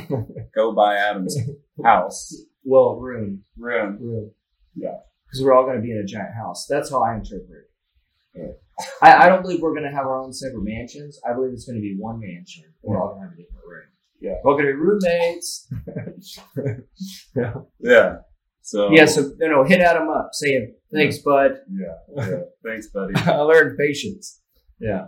go 0.54 0.72
by 0.74 0.96
Adam's 0.96 1.36
house 1.84 2.34
Well, 2.64 2.96
room. 3.00 3.44
room. 3.56 3.98
Room. 4.00 4.30
Yeah. 4.74 4.96
Because 5.26 5.42
we're 5.44 5.54
all 5.54 5.64
going 5.64 5.76
to 5.76 5.82
be 5.82 5.90
in 5.92 5.98
a 5.98 6.04
giant 6.06 6.34
house. 6.34 6.66
That's 6.68 6.90
how 6.90 7.02
I 7.02 7.14
interpret 7.14 7.64
it. 8.34 8.60
I, 9.00 9.26
I 9.26 9.28
don't 9.28 9.42
believe 9.42 9.60
we're 9.60 9.72
going 9.74 9.88
to 9.88 9.96
have 9.96 10.06
our 10.06 10.20
own 10.20 10.32
separate 10.32 10.62
mansions. 10.64 11.18
I 11.28 11.32
believe 11.32 11.52
it's 11.52 11.64
going 11.64 11.76
to 11.76 11.82
be 11.82 11.96
one 11.98 12.20
mansion. 12.20 12.64
We're 12.82 13.00
all 13.00 13.10
going 13.14 13.22
to 13.22 13.28
have 13.28 13.32
a 13.32 13.36
different 13.40 13.64
room. 13.66 13.88
Yeah. 14.20 14.34
We're 14.44 14.54
going 14.54 14.66
to 14.66 14.72
be 14.72 14.78
roommates. 14.78 15.68
Yeah. 17.36 17.54
Yeah. 17.80 18.16
So 18.62 18.90
Yeah, 18.90 19.04
so 19.04 19.30
you 19.38 19.48
know, 19.48 19.62
hit 19.64 19.80
Adam 19.80 20.08
up 20.08 20.30
saying, 20.32 20.74
Thanks, 20.92 21.18
bud. 21.18 21.58
yeah, 21.70 21.86
yeah. 22.16 22.40
Thanks, 22.64 22.86
buddy. 22.88 23.12
I 23.16 23.40
learned 23.40 23.76
patience. 23.78 24.40
Yeah. 24.88 25.04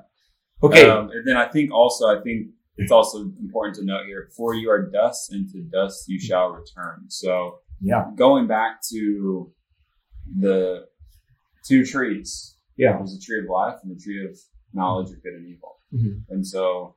Okay. 0.62 0.88
Um, 0.88 1.10
and 1.10 1.26
then 1.26 1.36
I 1.36 1.46
think 1.48 1.70
also, 1.72 2.06
I 2.06 2.22
think 2.22 2.38
it's 2.78 2.90
also 2.92 3.18
important 3.46 3.76
to 3.76 3.84
note 3.84 4.06
here: 4.06 4.28
for 4.36 4.54
you 4.54 4.70
are 4.70 4.90
dust, 4.90 5.32
and 5.32 5.48
to 5.52 5.62
dust 5.78 6.04
you 6.08 6.18
shall 6.18 6.48
return. 6.50 7.04
So 7.08 7.58
yeah. 7.80 8.04
going 8.16 8.46
back 8.46 8.80
to 8.92 9.52
the 10.44 10.86
two 11.68 11.84
trees, 11.84 12.56
Yeah. 12.76 12.96
there's 12.96 13.14
a 13.14 13.20
tree 13.20 13.40
of 13.44 13.48
life 13.50 13.78
and 13.82 13.90
the 13.94 14.00
tree 14.02 14.24
of 14.24 14.38
knowledge 14.72 15.10
of 15.14 15.22
good 15.22 15.34
and 15.34 15.46
evil. 15.46 15.72
Mhm. 15.92 16.24
And 16.30 16.46
so, 16.46 16.96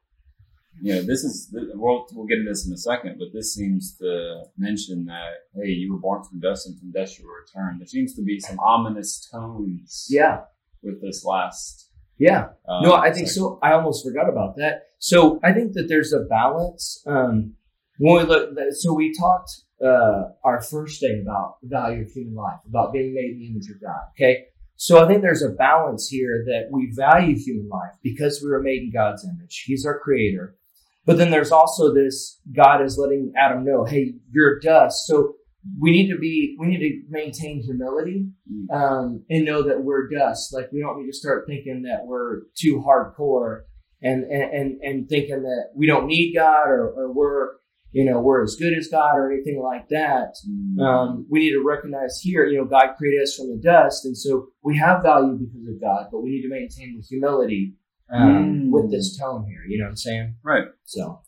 you 0.81 0.93
know, 0.95 1.01
this 1.01 1.23
is 1.23 1.49
we'll 1.53 2.07
we'll 2.13 2.27
get 2.27 2.39
into 2.39 2.51
this 2.51 2.65
in 2.67 2.73
a 2.73 2.77
second, 2.77 3.17
but 3.19 3.29
this 3.33 3.53
seems 3.53 3.97
to 3.97 4.43
mention 4.57 5.05
that 5.05 5.31
hey, 5.55 5.69
you 5.69 5.91
were 5.93 5.99
born 5.99 6.23
from 6.23 6.39
dust, 6.39 6.67
and 6.67 6.79
from 6.79 6.91
dust 6.91 7.19
you 7.19 7.25
will 7.25 7.35
return. 7.45 7.77
There 7.79 7.87
seems 7.87 8.15
to 8.15 8.23
be 8.23 8.39
some 8.39 8.59
ominous 8.59 9.27
tones 9.31 10.07
Yeah. 10.09 10.45
with 10.81 11.01
this 11.01 11.23
last. 11.25 11.88
Yeah. 12.19 12.49
Um, 12.67 12.83
No, 12.83 12.93
I 12.93 13.11
think 13.11 13.27
section. 13.27 13.43
so. 13.43 13.59
I 13.63 13.73
almost 13.73 14.05
forgot 14.05 14.29
about 14.29 14.57
that. 14.57 14.83
So 14.99 15.39
I 15.43 15.53
think 15.53 15.73
that 15.73 15.87
there's 15.87 16.13
a 16.13 16.19
balance. 16.19 17.01
Um, 17.07 17.55
when 17.97 18.17
we 18.17 18.23
look, 18.23 18.49
so 18.71 18.93
we 18.93 19.13
talked 19.17 19.49
uh, 19.83 20.29
our 20.43 20.61
first 20.61 21.01
day 21.01 21.19
about 21.21 21.55
the 21.61 21.69
value 21.69 22.03
of 22.03 22.11
human 22.11 22.35
life, 22.35 22.59
about 22.67 22.93
being 22.93 23.13
made 23.13 23.31
in 23.31 23.39
the 23.39 23.47
image 23.47 23.69
of 23.69 23.81
God. 23.81 24.01
Okay, 24.15 24.45
so 24.75 25.03
I 25.03 25.07
think 25.07 25.21
there's 25.21 25.41
a 25.41 25.49
balance 25.49 26.07
here 26.07 26.43
that 26.47 26.67
we 26.71 26.91
value 26.95 27.35
human 27.37 27.69
life 27.69 27.93
because 28.03 28.41
we 28.43 28.49
were 28.49 28.61
made 28.61 28.83
in 28.83 28.91
God's 28.93 29.25
image. 29.25 29.63
He's 29.65 29.85
our 29.85 29.99
creator. 29.99 30.55
But 31.05 31.17
then 31.17 31.31
there's 31.31 31.51
also 31.51 31.93
this 31.93 32.39
God 32.55 32.81
is 32.81 32.97
letting 32.97 33.33
Adam 33.35 33.65
know, 33.65 33.83
hey, 33.83 34.13
you're 34.31 34.59
dust. 34.59 35.07
So 35.07 35.35
we 35.77 35.91
need 35.91 36.09
to 36.09 36.17
be, 36.17 36.55
we 36.59 36.67
need 36.67 36.79
to 36.79 37.01
maintain 37.09 37.61
humility 37.61 38.27
Mm. 38.51 38.73
um, 38.73 39.23
and 39.29 39.45
know 39.45 39.61
that 39.61 39.83
we're 39.83 40.09
dust. 40.09 40.53
Like 40.53 40.71
we 40.71 40.79
don't 40.79 40.99
need 41.01 41.07
to 41.11 41.17
start 41.17 41.45
thinking 41.47 41.83
that 41.83 42.05
we're 42.05 42.43
too 42.57 42.83
hardcore 42.87 43.61
and 44.01 44.23
and 44.23 44.53
and, 44.53 44.81
and 44.81 45.09
thinking 45.09 45.43
that 45.43 45.65
we 45.75 45.85
don't 45.85 46.07
need 46.07 46.33
God 46.33 46.67
or, 46.69 46.89
or 46.89 47.11
we're 47.13 47.59
you 47.91 48.05
know, 48.05 48.19
we're 48.21 48.43
as 48.43 48.55
good 48.55 48.77
as 48.77 48.87
God 48.87 49.15
or 49.17 49.31
anything 49.31 49.59
like 49.63 49.89
that. 49.89 50.35
Mm. 50.47 50.79
Um, 50.79 51.25
we 51.29 51.39
need 51.39 51.51
to 51.53 51.63
recognize 51.65 52.19
here, 52.21 52.45
you 52.45 52.57
know, 52.59 52.65
God 52.65 52.89
created 52.97 53.23
us 53.23 53.35
from 53.35 53.49
the 53.49 53.59
dust, 53.61 54.05
and 54.05 54.15
so 54.15 54.47
we 54.63 54.77
have 54.77 55.01
value 55.01 55.33
because 55.39 55.67
of 55.67 55.81
God, 55.81 56.07
but 56.11 56.21
we 56.21 56.29
need 56.29 56.43
to 56.43 56.49
maintain 56.49 56.95
with 56.97 57.07
humility 57.07 57.75
um, 58.13 58.67
Mm. 58.67 58.69
with 58.71 58.91
this 58.91 59.17
tone 59.17 59.45
here. 59.47 59.63
You 59.67 59.79
know 59.79 59.85
what 59.85 59.89
I'm 59.91 59.95
saying? 59.97 60.35
right. 60.43 60.65
So, 60.85 61.21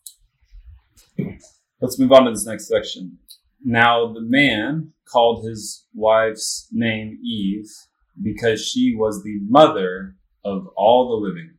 Let's 1.81 1.97
move 1.97 2.11
on 2.11 2.25
to 2.25 2.31
this 2.31 2.45
next 2.45 2.67
section. 2.67 3.17
Now 3.63 4.11
the 4.13 4.21
man 4.21 4.93
called 5.11 5.45
his 5.47 5.85
wife's 5.93 6.67
name 6.71 7.19
Eve 7.23 7.67
because 8.21 8.65
she 8.65 8.95
was 8.95 9.23
the 9.23 9.39
mother 9.47 10.15
of 10.43 10.67
all 10.75 11.09
the 11.09 11.27
living. 11.27 11.51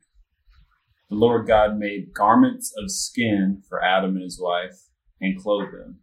The 1.11 1.17
Lord 1.17 1.47
God 1.47 1.79
made 1.79 2.13
garments 2.15 2.73
of 2.77 2.91
skin 2.91 3.63
for 3.69 3.83
Adam 3.85 4.15
and 4.17 4.23
his 4.23 4.41
wife 4.41 4.77
and 5.21 5.41
clothed 5.41 5.73
them. 5.73 6.01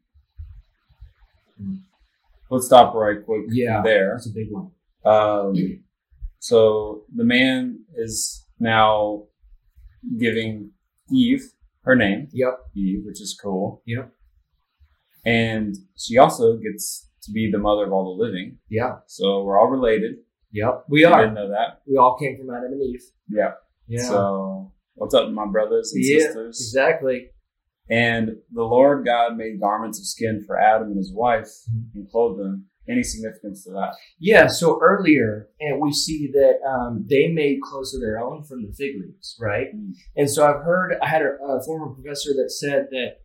Let's 2.49 2.67
stop 2.67 2.93
right 2.95 3.23
quick 3.23 3.45
Yeah. 3.49 3.81
there. 3.83 4.11
that's 4.13 4.29
a 4.29 4.33
big 4.33 4.47
one. 4.51 4.71
Um, 5.05 5.53
so 6.39 7.05
the 7.13 7.23
man 7.23 7.83
is 7.95 8.45
now 8.59 9.25
giving 10.17 10.71
Eve 11.11 11.43
her 11.83 11.95
name, 11.95 12.27
Yep. 12.31 12.59
Eve, 12.75 13.05
which 13.05 13.21
is 13.21 13.37
cool. 13.41 13.81
Yep. 13.85 14.13
And 15.29 15.75
she 15.97 16.17
also 16.17 16.57
gets 16.57 17.07
to 17.23 17.31
be 17.31 17.49
the 17.51 17.57
mother 17.59 17.85
of 17.85 17.91
all 17.93 18.15
the 18.17 18.23
living. 18.23 18.57
Yeah. 18.69 18.97
So 19.07 19.43
we're 19.43 19.59
all 19.59 19.67
related. 19.69 20.15
Yep. 20.51 20.85
We 20.89 21.05
I 21.05 21.11
are. 21.11 21.21
didn't 21.21 21.35
know 21.35 21.49
that. 21.49 21.81
We 21.87 21.97
all 21.97 22.17
came 22.17 22.37
from 22.37 22.49
Adam 22.55 22.71
and 22.73 22.81
Eve. 22.81 23.01
Yeah. 23.29 23.51
Yeah. 23.87 24.03
So 24.03 24.71
what's 24.95 25.13
up, 25.13 25.29
my 25.31 25.45
brothers 25.45 25.91
and 25.93 26.03
yeah. 26.03 26.19
sisters? 26.25 26.59
Exactly. 26.59 27.27
And 27.89 28.29
the 28.51 28.63
Lord 28.63 29.05
God 29.05 29.35
made 29.35 29.59
garments 29.59 29.99
of 29.99 30.05
skin 30.05 30.43
for 30.45 30.59
Adam 30.59 30.89
and 30.89 30.97
his 30.97 31.13
wife 31.13 31.49
Mhm. 31.71 31.95
and 31.95 32.09
clothed 32.09 32.39
them. 32.39 32.65
Any 32.87 33.03
significance 33.03 33.65
to 33.65 33.71
that? 33.71 33.91
Yeah, 34.19 34.47
so 34.47 34.79
earlier, 34.81 35.49
and 35.59 35.79
we 35.79 35.91
see 35.93 36.31
that 36.33 36.55
um, 36.67 37.05
they 37.07 37.27
made 37.27 37.61
clothes 37.61 37.93
of 37.93 38.01
their 38.01 38.19
own 38.19 38.43
from 38.43 38.63
the 38.63 38.73
fig 38.73 38.95
leaves, 38.99 39.37
right? 39.39 39.67
Mm. 39.75 39.91
And 40.15 40.27
so 40.27 40.43
I've 40.47 40.63
heard, 40.63 40.95
I 40.99 41.07
had 41.07 41.21
a, 41.21 41.35
a 41.43 41.63
former 41.63 41.93
professor 41.93 42.31
that 42.33 42.49
said 42.49 42.87
that 42.89 43.17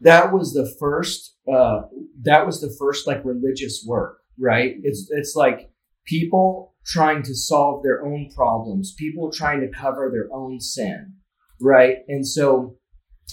that 0.00 0.32
was 0.32 0.52
the 0.52 0.74
first, 0.78 1.36
uh, 1.52 1.82
that 2.22 2.46
was 2.46 2.60
the 2.60 2.74
first 2.78 3.06
like 3.06 3.24
religious 3.24 3.84
work, 3.86 4.18
right? 4.38 4.76
It's 4.82 5.08
it's 5.10 5.34
like 5.36 5.70
people 6.06 6.74
trying 6.86 7.22
to 7.22 7.34
solve 7.34 7.82
their 7.82 8.04
own 8.04 8.30
problems, 8.34 8.94
people 8.98 9.30
trying 9.30 9.60
to 9.60 9.68
cover 9.68 10.10
their 10.12 10.28
own 10.34 10.60
sin, 10.60 11.14
right? 11.60 11.98
And 12.08 12.26
so 12.26 12.76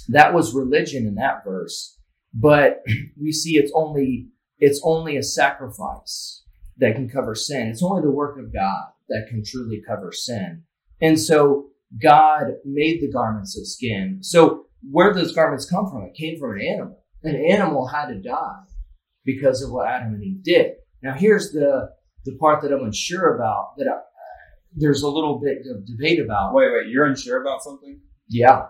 that 0.09 0.33
was 0.33 0.53
religion 0.53 1.07
in 1.07 1.15
that 1.15 1.43
verse, 1.43 1.97
but 2.33 2.83
we 3.21 3.31
see 3.31 3.57
it's 3.57 3.71
only 3.73 4.27
it's 4.59 4.81
only 4.83 5.17
a 5.17 5.23
sacrifice 5.23 6.43
that 6.77 6.95
can 6.95 7.09
cover 7.09 7.35
sin. 7.35 7.67
It's 7.67 7.83
only 7.83 8.01
the 8.01 8.11
work 8.11 8.37
of 8.37 8.53
God 8.53 8.87
that 9.09 9.27
can 9.29 9.43
truly 9.43 9.81
cover 9.87 10.11
sin. 10.11 10.63
And 11.01 11.19
so 11.19 11.69
God 12.01 12.55
made 12.65 13.01
the 13.01 13.11
garments 13.11 13.57
of 13.57 13.67
skin. 13.67 14.19
So 14.21 14.66
where 14.91 15.13
those 15.13 15.33
garments 15.33 15.69
come 15.69 15.89
from? 15.89 16.03
It 16.03 16.13
came 16.15 16.39
from 16.39 16.57
an 16.57 16.61
animal. 16.65 17.03
An 17.23 17.35
animal 17.35 17.87
had 17.87 18.07
to 18.07 18.21
die 18.21 18.59
because 19.25 19.61
of 19.61 19.71
what 19.71 19.87
Adam 19.87 20.13
and 20.13 20.23
Eve 20.23 20.43
did. 20.43 20.71
Now 21.03 21.13
here's 21.13 21.51
the 21.51 21.89
the 22.25 22.35
part 22.37 22.61
that 22.61 22.71
I'm 22.73 22.83
unsure 22.83 23.35
about 23.35 23.77
that 23.77 23.87
I, 23.87 23.97
there's 24.75 25.01
a 25.01 25.07
little 25.09 25.39
bit 25.39 25.59
of 25.73 25.85
debate 25.85 26.19
about. 26.19 26.53
Wait, 26.53 26.69
wait, 26.71 26.87
you're 26.89 27.05
unsure 27.05 27.41
about 27.41 27.63
something? 27.63 27.99
Yeah, 28.29 28.63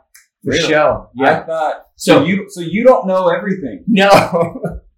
for 0.44 0.52
Really? 0.52 0.68
sure. 0.68 1.10
I 1.20 1.24
Yeah. 1.24 1.46
thought 1.46 1.76
so. 1.96 2.20
So- 2.20 2.26
You 2.26 2.46
so 2.50 2.62
you 2.62 2.84
don't 2.84 3.08
know 3.08 3.30
everything. 3.30 3.84
No, 3.88 4.10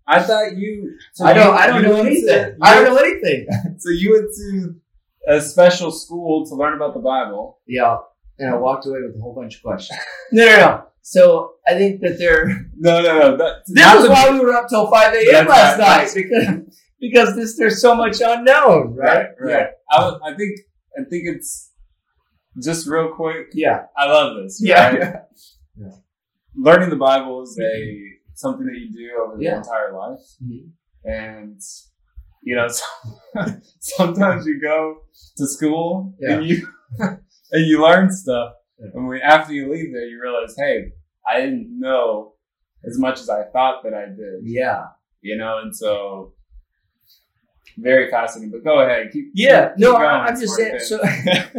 I 0.08 0.22
thought 0.22 0.56
you. 0.58 0.92
So 1.14 1.26
I 1.26 1.34
don't. 1.34 1.48
you- 1.54 1.60
I 1.60 1.68
don't 1.68 1.84
know 1.84 2.02
anything. 2.02 2.58
I 2.62 2.76
don't 2.76 2.94
know 2.94 2.98
anything. 3.02 3.48
So 3.80 3.90
you 3.92 4.12
went 4.14 4.28
to 4.36 4.76
a 5.38 5.42
special 5.42 5.92
school 5.92 6.46
to 6.48 6.56
learn 6.56 6.74
about 6.76 6.94
the 6.94 7.00
Bible. 7.00 7.60
Yeah. 7.68 7.98
And 8.38 8.50
I 8.54 8.58
walked 8.58 8.86
away 8.86 9.00
with 9.06 9.16
a 9.18 9.22
whole 9.22 9.36
bunch 9.36 9.56
of 9.58 9.64
questions. 9.64 10.00
No, 10.32 10.46
no, 10.46 10.58
no. 10.60 10.84
So 11.02 11.54
I 11.68 11.74
think 11.74 12.02
that 12.02 12.18
they're. 12.18 12.66
No, 12.82 13.02
no, 13.02 13.20
no. 13.20 13.38
That, 13.38 13.56
This 13.68 14.04
is 14.04 14.10
why 14.10 14.30
we 14.32 14.40
were 14.40 14.54
up 14.54 14.70
till 14.70 14.90
5 14.90 15.14
a.m. 15.14 15.48
Last 15.48 15.80
right. 15.80 16.04
night 16.04 16.12
because, 16.16 16.80
because 17.02 17.36
this, 17.36 17.58
there's 17.58 17.82
so 17.82 17.94
much 17.96 18.22
unknown, 18.22 18.96
right? 18.96 19.28
right. 19.40 19.68
I, 19.92 20.00
was- 20.00 20.20
I 20.26 20.36
think 20.38 20.60
I 20.98 21.04
think 21.10 21.24
it's 21.36 21.72
just 22.64 22.88
real 22.88 23.10
quick. 23.16 23.48
Yeah. 23.54 23.84
I 23.98 24.08
love 24.08 24.38
this. 24.44 24.60
Yeah. 24.64 24.96
right? 24.96 25.94
Learning 26.56 26.90
the 26.90 26.96
Bible 26.96 27.44
is 27.44 27.58
a 27.62 27.74
something 28.34 28.66
that 28.66 28.78
you 28.80 28.92
do 28.92 29.22
over 29.22 29.42
Yeah. 29.42 29.50
your 29.50 29.58
entire 29.60 29.94
life, 29.94 30.20
Mhm. 30.44 30.72
and 31.04 31.60
you 32.44 32.56
know 32.56 32.68
sometimes 33.80 34.46
you 34.46 34.60
go 34.62 34.96
to 35.38 35.48
school 35.48 36.14
and 36.22 36.46
you 36.46 36.68
and 37.00 37.66
you 37.66 37.82
learn 37.82 38.10
stuff, 38.12 38.54
Yeah. 38.80 38.90
and 38.94 39.08
when 39.08 39.22
after 39.22 39.54
you 39.54 39.72
leave 39.72 39.94
there, 39.94 40.06
you 40.06 40.22
realize, 40.22 40.56
hey, 40.58 40.92
I 41.30 41.42
didn't 41.42 41.80
know 41.80 42.34
as 42.86 42.98
much 42.98 43.20
as 43.20 43.30
I 43.30 43.44
thought 43.44 43.84
that 43.84 43.94
I 43.94 44.06
did. 44.06 44.42
Yeah. 44.44 44.86
You 45.22 45.38
know, 45.38 45.60
and 45.60 45.76
so 45.76 46.34
very 47.78 48.10
fascinating. 48.10 48.52
But 48.52 48.64
go 48.64 48.80
ahead, 48.80 49.12
keep 49.12 49.32
Yeah. 49.34 49.70
keep 49.70 49.80
No, 49.80 49.96
I, 49.96 50.26
I'm 50.28 50.40
just 50.40 50.56
saying. 50.56 50.80
So, 50.80 51.00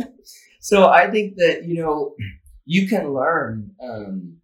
so 0.61 0.89
I 0.89 1.11
think 1.11 1.37
that, 1.37 1.65
you 1.65 1.83
know, 1.83 2.15
you 2.65 2.89
can 2.89 3.13
learn. 3.13 3.73
Um, 3.83 4.37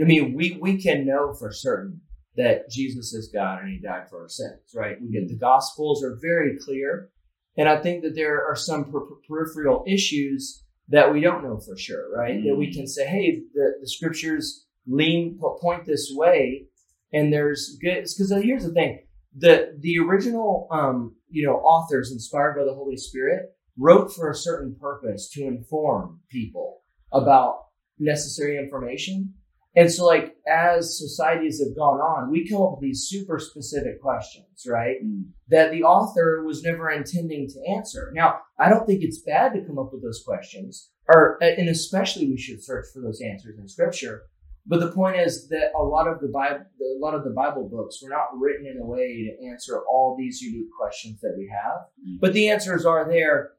I 0.00 0.04
mean, 0.04 0.34
we, 0.34 0.58
we 0.60 0.80
can 0.80 1.06
know 1.06 1.34
for 1.34 1.52
certain 1.52 2.00
that 2.36 2.70
Jesus 2.70 3.12
is 3.12 3.28
God 3.28 3.62
and 3.62 3.70
he 3.70 3.80
died 3.80 4.08
for 4.08 4.22
our 4.22 4.28
sins, 4.28 4.60
right? 4.74 4.96
We 5.00 5.10
get 5.10 5.28
the 5.28 5.36
gospels 5.36 6.02
are 6.02 6.16
very 6.20 6.56
clear. 6.64 7.10
And 7.56 7.68
I 7.68 7.76
think 7.76 8.02
that 8.02 8.14
there 8.14 8.46
are 8.46 8.56
some 8.56 8.84
per- 8.90 9.06
peripheral 9.28 9.84
issues 9.86 10.64
that 10.90 11.12
we 11.12 11.20
don't 11.20 11.42
know 11.42 11.58
for 11.58 11.76
sure, 11.76 12.12
right? 12.14 12.42
That 12.44 12.56
we 12.56 12.72
can 12.72 12.86
say, 12.86 13.06
hey, 13.06 13.42
the, 13.54 13.74
the 13.80 13.88
scriptures 13.88 14.66
lean, 14.86 15.38
point 15.60 15.86
this 15.86 16.10
way. 16.14 16.66
And 17.12 17.32
there's 17.32 17.78
good, 17.80 18.02
because 18.02 18.32
here's 18.42 18.64
the 18.64 18.72
thing 18.72 19.00
the, 19.36 19.76
the 19.78 19.98
original, 19.98 20.68
um, 20.70 21.14
you 21.28 21.46
know, 21.46 21.56
authors 21.56 22.12
inspired 22.12 22.56
by 22.56 22.64
the 22.64 22.74
Holy 22.74 22.96
Spirit 22.96 23.54
wrote 23.78 24.12
for 24.12 24.30
a 24.30 24.34
certain 24.34 24.76
purpose 24.80 25.30
to 25.30 25.46
inform 25.46 26.20
people 26.28 26.82
about 27.12 27.66
necessary 27.98 28.58
information. 28.58 29.34
And 29.76 29.90
so, 29.90 30.04
like, 30.04 30.34
as 30.48 30.98
societies 30.98 31.62
have 31.64 31.76
gone 31.76 32.00
on, 32.00 32.30
we 32.30 32.48
come 32.48 32.60
up 32.60 32.72
with 32.72 32.80
these 32.80 33.06
super 33.08 33.38
specific 33.38 34.02
questions, 34.02 34.66
right? 34.66 34.96
Mm. 35.04 35.26
That 35.48 35.70
the 35.70 35.84
author 35.84 36.42
was 36.44 36.64
never 36.64 36.90
intending 36.90 37.48
to 37.48 37.72
answer. 37.72 38.10
Now, 38.14 38.40
I 38.58 38.68
don't 38.68 38.84
think 38.84 39.02
it's 39.02 39.22
bad 39.22 39.52
to 39.54 39.64
come 39.64 39.78
up 39.78 39.90
with 39.92 40.02
those 40.02 40.22
questions, 40.26 40.90
or 41.08 41.38
and 41.40 41.68
especially 41.68 42.28
we 42.28 42.36
should 42.36 42.64
search 42.64 42.86
for 42.92 43.00
those 43.00 43.20
answers 43.20 43.58
in 43.58 43.68
Scripture. 43.68 44.22
But 44.66 44.80
the 44.80 44.92
point 44.92 45.16
is 45.16 45.48
that 45.48 45.70
a 45.78 45.82
lot 45.82 46.08
of 46.08 46.20
the 46.20 46.28
Bible, 46.28 46.64
a 46.80 46.98
lot 47.00 47.14
of 47.14 47.24
the 47.24 47.30
Bible 47.30 47.68
books 47.68 48.00
were 48.02 48.10
not 48.10 48.38
written 48.38 48.66
in 48.66 48.80
a 48.80 48.84
way 48.84 49.24
to 49.24 49.48
answer 49.48 49.82
all 49.88 50.16
these 50.18 50.40
unique 50.40 50.68
questions 50.78 51.20
that 51.20 51.34
we 51.38 51.48
have. 51.48 51.78
Mm. 52.06 52.18
But 52.20 52.32
the 52.32 52.48
answers 52.48 52.84
are 52.84 53.08
there. 53.08 53.52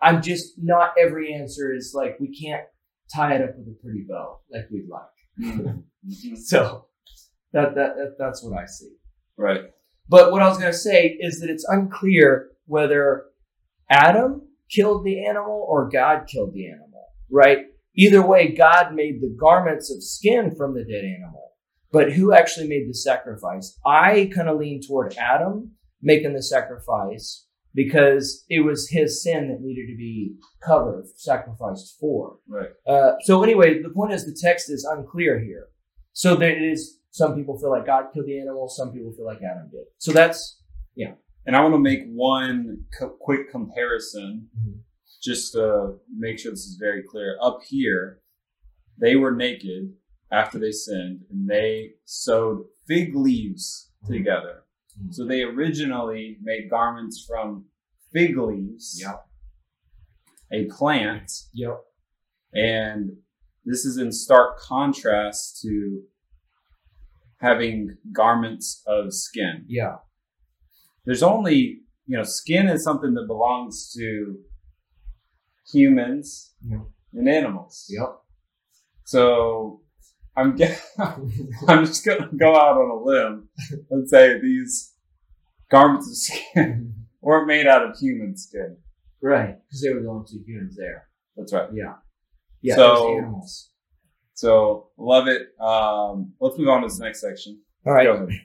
I'm 0.00 0.22
just 0.22 0.54
not 0.58 0.94
every 0.98 1.32
answer 1.32 1.72
is 1.72 1.92
like 1.94 2.18
we 2.18 2.36
can't 2.36 2.64
tie 3.14 3.34
it 3.36 3.42
up 3.42 3.56
with 3.56 3.68
a 3.68 3.78
pretty 3.82 4.04
bow 4.08 4.40
like 4.50 4.64
we'd 4.72 4.88
like. 4.90 5.02
So 6.34 6.86
that, 7.52 7.76
that 7.76 7.94
that 7.96 8.16
that's 8.18 8.42
what 8.42 8.58
I 8.58 8.66
see. 8.66 8.90
Right. 9.36 9.66
But 10.08 10.32
what 10.32 10.42
I 10.42 10.48
was 10.48 10.58
going 10.58 10.72
to 10.72 10.76
say 10.76 11.16
is 11.20 11.40
that 11.40 11.48
it's 11.48 11.64
unclear 11.68 12.48
whether 12.66 13.26
Adam 13.88 14.42
killed 14.68 15.04
the 15.04 15.24
animal 15.24 15.64
or 15.68 15.88
God 15.88 16.26
killed 16.26 16.54
the 16.54 16.68
animal, 16.68 17.06
right? 17.30 17.66
Either 17.94 18.26
way, 18.26 18.52
God 18.52 18.94
made 18.94 19.20
the 19.20 19.36
garments 19.38 19.94
of 19.94 20.02
skin 20.02 20.54
from 20.56 20.74
the 20.74 20.84
dead 20.84 21.04
animal. 21.04 21.52
But 21.92 22.12
who 22.12 22.32
actually 22.32 22.68
made 22.68 22.88
the 22.88 22.94
sacrifice? 22.94 23.78
I 23.86 24.30
kind 24.34 24.48
of 24.48 24.58
lean 24.58 24.80
toward 24.80 25.14
Adam 25.16 25.72
making 26.00 26.32
the 26.32 26.42
sacrifice 26.42 27.46
because 27.74 28.44
it 28.48 28.60
was 28.60 28.88
his 28.90 29.22
sin 29.22 29.48
that 29.48 29.60
needed 29.60 29.86
to 29.90 29.96
be 29.96 30.34
covered, 30.62 31.04
sacrificed 31.16 31.96
for. 31.98 32.36
Right. 32.48 32.70
Uh, 32.86 33.12
so 33.24 33.42
anyway, 33.42 33.82
the 33.82 33.88
point 33.90 34.12
is 34.12 34.24
the 34.24 34.36
text 34.40 34.70
is 34.70 34.84
unclear 34.84 35.38
here. 35.40 35.68
So 36.12 36.34
there 36.36 36.56
is. 36.70 36.98
Some 37.14 37.34
people 37.34 37.58
feel 37.58 37.70
like 37.70 37.84
God 37.84 38.06
killed 38.14 38.26
the 38.26 38.40
animal. 38.40 38.68
Some 38.68 38.90
people 38.92 39.12
feel 39.12 39.26
like 39.26 39.38
Adam 39.42 39.68
did. 39.70 39.84
So 39.98 40.12
that's 40.12 40.60
yeah. 40.96 41.12
And 41.46 41.54
I 41.56 41.60
want 41.60 41.74
to 41.74 41.78
make 41.78 42.04
one 42.06 42.84
co- 42.98 43.16
quick 43.20 43.50
comparison 43.50 44.48
Mhm. 44.58 44.80
just 45.22 45.52
to 45.52 45.98
make 46.16 46.38
sure 46.38 46.52
this 46.52 46.60
is 46.64 46.76
very 46.80 47.02
clear. 47.02 47.36
Up 47.42 47.58
here, 47.68 48.20
they 48.98 49.16
were 49.16 49.32
naked 49.34 49.92
after 50.30 50.58
they 50.58 50.70
sinned 50.72 51.22
and 51.30 51.48
they 51.48 51.94
sewed 52.04 52.64
fig 52.86 53.14
leaves 53.14 53.90
Mhm. 54.04 54.08
together. 54.16 54.61
Mhm. 55.00 55.12
So 55.14 55.26
they 55.26 55.42
originally 55.42 56.38
made 56.42 56.68
garments 56.70 57.24
from 57.26 57.66
fig 58.12 58.36
leaves, 58.36 58.98
Yep. 59.00 59.26
a 60.52 60.66
plant, 60.66 61.30
yep. 61.52 61.78
and 62.52 63.22
this 63.64 63.84
is 63.84 63.96
in 63.96 64.12
stark 64.12 64.58
contrast 64.58 65.60
to 65.62 66.02
having 67.38 67.96
garments 68.12 68.82
of 68.86 69.12
skin. 69.14 69.64
Yeah. 69.66 69.98
There's 71.04 71.22
only, 71.22 71.82
you 72.06 72.16
know, 72.16 72.22
skin 72.22 72.68
is 72.68 72.84
something 72.84 73.14
that 73.14 73.26
belongs 73.26 73.92
to 73.94 74.44
humans 75.72 76.54
Yeah. 76.64 76.84
and 77.12 77.28
animals. 77.28 77.86
Yep. 77.88 78.20
So 79.04 79.81
I'm 80.36 80.58
I'm 81.68 81.84
just 81.84 82.04
gonna 82.04 82.28
go 82.38 82.56
out 82.56 82.76
on 82.76 82.90
a 82.90 83.04
limb 83.04 83.48
and 83.90 84.08
say 84.08 84.40
these 84.40 84.94
garments 85.70 86.08
of 86.08 86.16
skin 86.16 86.94
weren't 87.20 87.46
made 87.46 87.66
out 87.66 87.84
of 87.84 87.96
human 87.98 88.36
skin. 88.36 88.76
right. 89.22 89.56
Because 89.68 89.82
they 89.82 89.92
were 89.92 90.02
the 90.02 90.08
only 90.08 90.26
two 90.30 90.42
humans 90.46 90.76
there. 90.76 91.08
That's 91.36 91.52
right. 91.52 91.68
Yeah. 91.72 91.94
Yeah. 92.62 92.76
So- 92.76 93.18
animals. 93.18 93.70
So 94.34 94.88
love 94.98 95.28
it. 95.28 95.42
Um, 95.60 96.32
let's 96.40 96.58
move 96.58 96.68
on 96.68 96.82
to 96.82 96.88
the 96.88 97.04
next 97.04 97.20
section. 97.20 97.60
All 97.86 97.92
right. 97.92 98.04
Go 98.04 98.14
ahead. 98.14 98.40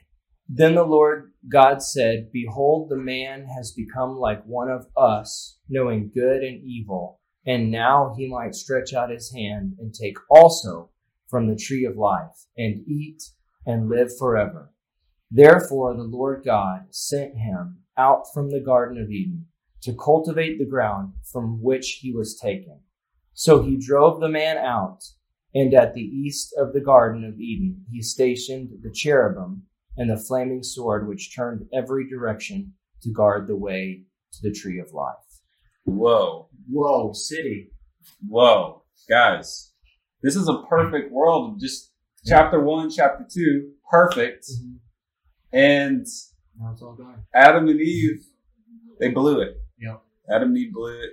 Then 0.48 0.74
the 0.74 0.84
Lord 0.84 1.32
God 1.50 1.82
said, 1.82 2.30
Behold, 2.32 2.88
the 2.88 2.96
man 2.96 3.46
has 3.56 3.72
become 3.72 4.16
like 4.16 4.42
one 4.44 4.70
of 4.70 4.86
us, 4.96 5.58
knowing 5.68 6.10
good 6.14 6.42
and 6.42 6.62
evil. 6.64 7.20
And 7.46 7.70
now 7.70 8.14
he 8.16 8.28
might 8.28 8.54
stretch 8.54 8.92
out 8.94 9.10
his 9.10 9.32
hand 9.34 9.74
and 9.78 9.92
take 9.92 10.16
also 10.30 10.90
from 11.28 11.46
the 11.48 11.56
tree 11.56 11.84
of 11.84 11.96
life, 11.96 12.46
and 12.56 12.86
eat 12.88 13.22
and 13.66 13.88
live 13.88 14.10
forever. 14.18 14.72
Therefore 15.30 15.94
the 15.94 16.02
Lord 16.04 16.42
God 16.44 16.86
sent 16.90 17.36
him 17.36 17.80
out 17.96 18.24
from 18.32 18.50
the 18.50 18.60
Garden 18.60 19.00
of 19.02 19.10
Eden 19.10 19.46
to 19.82 19.94
cultivate 19.94 20.58
the 20.58 20.66
ground 20.66 21.12
from 21.30 21.62
which 21.62 21.98
he 22.00 22.12
was 22.12 22.38
taken. 22.38 22.80
So 23.34 23.62
he 23.62 23.76
drove 23.76 24.20
the 24.20 24.28
man 24.28 24.56
out, 24.56 25.00
and 25.54 25.72
at 25.74 25.94
the 25.94 26.00
east 26.00 26.54
of 26.58 26.72
the 26.72 26.80
Garden 26.80 27.24
of 27.24 27.38
Eden 27.38 27.84
he 27.90 28.02
stationed 28.02 28.70
the 28.82 28.90
cherubim 28.90 29.64
and 29.96 30.10
the 30.10 30.16
flaming 30.16 30.62
sword 30.62 31.06
which 31.08 31.34
turned 31.34 31.66
every 31.72 32.08
direction 32.08 32.72
to 33.02 33.12
guard 33.12 33.46
the 33.48 33.56
way 33.56 34.04
to 34.32 34.38
the 34.42 34.52
tree 34.52 34.78
of 34.80 34.92
life. 34.92 35.14
Whoa, 35.84 36.48
Whoa, 36.70 37.12
city. 37.12 37.70
whoa, 38.26 38.82
guys, 39.08 39.67
this 40.22 40.36
is 40.36 40.48
a 40.48 40.62
perfect 40.68 41.12
world. 41.12 41.54
of 41.54 41.60
Just 41.60 41.92
chapter 42.26 42.62
one, 42.62 42.90
chapter 42.90 43.24
two, 43.32 43.70
perfect. 43.90 44.44
Mm-hmm. 44.50 45.56
And 45.56 46.06
Now 46.60 46.72
it's 46.72 46.82
all 46.82 46.94
gone. 46.94 47.24
Adam 47.34 47.68
and 47.68 47.80
Eve, 47.80 48.20
they 49.00 49.08
blew 49.10 49.40
it. 49.40 49.56
Yep. 49.80 50.02
Adam 50.30 50.48
and 50.48 50.58
Eve 50.58 50.72
blew 50.72 51.00
it. 51.00 51.10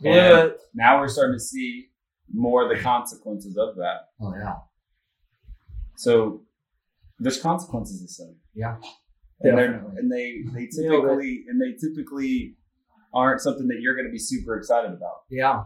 Yeah. 0.00 0.40
And 0.42 0.52
now 0.74 1.00
we're 1.00 1.08
starting 1.08 1.34
to 1.36 1.40
see 1.42 1.88
more 2.32 2.62
of 2.70 2.76
the 2.76 2.82
consequences 2.82 3.56
of 3.58 3.76
that. 3.76 4.08
Oh 4.20 4.34
yeah. 4.36 4.54
So 5.96 6.42
there's 7.18 7.40
consequences 7.40 8.02
to 8.02 8.08
sin. 8.08 8.36
Yeah. 8.54 8.76
And, 9.40 9.58
and 9.58 10.10
they 10.10 10.42
they 10.54 10.68
Nailed 10.72 10.94
it. 10.94 11.00
typically 11.00 11.44
and 11.48 11.60
they 11.60 11.72
typically 11.72 12.56
aren't 13.12 13.40
something 13.40 13.66
that 13.68 13.78
you're 13.80 13.94
going 13.94 14.06
to 14.06 14.12
be 14.12 14.18
super 14.18 14.56
excited 14.56 14.90
about, 14.92 15.22
Yeah. 15.30 15.64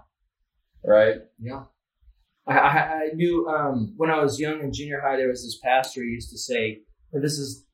right? 0.84 1.16
Yeah. 1.40 1.64
I, 2.46 2.52
I, 2.52 3.08
knew 3.14 3.46
um, 3.48 3.94
when 3.96 4.10
I 4.10 4.20
was 4.22 4.40
young 4.40 4.60
in 4.60 4.72
junior 4.72 5.00
high, 5.00 5.16
there 5.16 5.28
was 5.28 5.44
this 5.44 5.58
pastor 5.62 6.00
who 6.00 6.06
used 6.06 6.30
to 6.30 6.38
say, 6.38 6.80
and 7.12 7.22
this 7.22 7.38
is, 7.38 7.66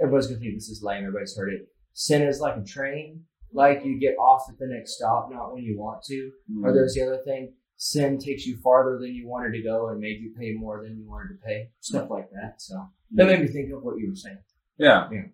everybody's 0.00 0.26
going 0.26 0.40
to 0.40 0.44
think 0.44 0.56
this 0.56 0.68
is 0.68 0.82
lame, 0.82 1.04
everybody's 1.04 1.36
heard 1.36 1.52
it. 1.52 1.68
Sin 1.92 2.22
is 2.22 2.40
like 2.40 2.56
a 2.56 2.64
train, 2.64 3.22
like 3.52 3.82
you 3.84 3.98
get 3.98 4.16
off 4.16 4.42
at 4.48 4.58
the 4.58 4.66
next 4.66 4.96
stop, 4.96 5.28
not 5.30 5.52
when 5.52 5.62
you 5.62 5.78
want 5.78 6.02
to. 6.04 6.30
Or 6.64 6.72
there's 6.72 6.94
the 6.94 7.02
other 7.02 7.22
thing, 7.24 7.52
sin 7.76 8.18
takes 8.18 8.46
you 8.46 8.58
farther 8.62 8.98
than 9.00 9.14
you 9.14 9.28
wanted 9.28 9.52
to 9.52 9.62
go 9.62 9.88
and 9.88 10.00
made 10.00 10.20
you 10.20 10.34
pay 10.38 10.52
more 10.52 10.82
than 10.82 10.96
you 10.98 11.08
wanted 11.08 11.34
to 11.34 11.46
pay. 11.46 11.70
Stuff 11.80 12.10
like 12.10 12.30
that. 12.30 12.54
So 12.58 12.74
that 13.12 13.26
made 13.26 13.40
me 13.40 13.48
think 13.48 13.72
of 13.72 13.82
what 13.82 13.98
you 13.98 14.10
were 14.10 14.16
saying. 14.16 14.38
Yeah. 14.78 15.08
Yeah. 15.10 15.26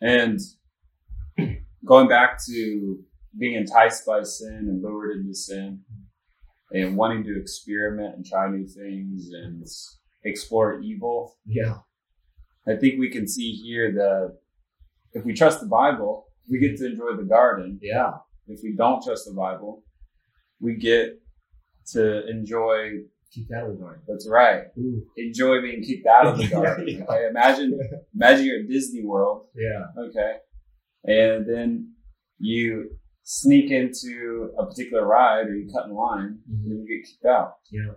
And 0.00 0.38
going 1.84 2.08
back 2.08 2.38
to 2.46 2.98
being 3.38 3.54
enticed 3.54 4.06
by 4.06 4.22
sin 4.22 4.66
and 4.68 4.82
lured 4.82 5.16
into 5.16 5.34
sin 5.34 5.80
and 6.72 6.96
wanting 6.96 7.24
to 7.24 7.38
experiment 7.40 8.14
and 8.16 8.24
try 8.24 8.48
new 8.48 8.66
things 8.66 9.30
and 9.32 9.64
explore 10.24 10.80
evil, 10.80 11.36
Yeah. 11.46 11.78
I 12.68 12.76
think 12.76 13.00
we 13.00 13.10
can 13.10 13.26
see 13.26 13.52
here 13.52 13.90
that 13.92 14.38
if 15.12 15.24
we 15.24 15.32
trust 15.34 15.60
the 15.60 15.66
Bible, 15.66 16.26
we 16.48 16.58
get 16.58 16.76
to 16.78 16.86
enjoy 16.86 17.16
the 17.16 17.24
garden. 17.24 17.78
Yeah. 17.82 18.12
If 18.46 18.60
we 18.62 18.74
don't 18.76 19.02
trust 19.02 19.24
the 19.26 19.34
Bible, 19.34 19.82
we 20.60 20.76
get 20.76 21.20
to 21.92 22.28
enjoy, 22.28 22.90
Keep 23.32 23.48
that 23.48 23.66
the 23.66 23.74
garden. 23.74 24.02
that's 24.08 24.28
right, 24.28 24.64
Ooh. 24.78 25.02
enjoy 25.16 25.62
being 25.62 25.82
kicked 25.82 26.06
out 26.06 26.26
of 26.26 26.38
the 26.38 26.48
garden. 26.56 26.86
Yeah. 26.88 27.04
Okay, 27.04 27.26
imagine, 27.28 27.78
imagine 28.14 28.44
you're 28.46 28.60
at 28.60 28.68
Disney 28.68 29.04
World 29.04 29.46
Yeah. 29.56 29.84
Okay. 30.06 30.36
And 31.04 31.46
then 31.48 31.94
you 32.38 32.90
sneak 33.22 33.70
into 33.70 34.50
a 34.58 34.66
particular 34.66 35.06
ride 35.06 35.46
or 35.46 35.54
you 35.54 35.68
cut 35.72 35.86
in 35.86 35.94
line 35.94 36.38
and 36.48 36.58
Mhm. 36.58 36.68
you 36.68 36.86
get 36.88 37.08
kicked 37.08 37.24
out. 37.26 37.54
Yeah. 37.70 37.92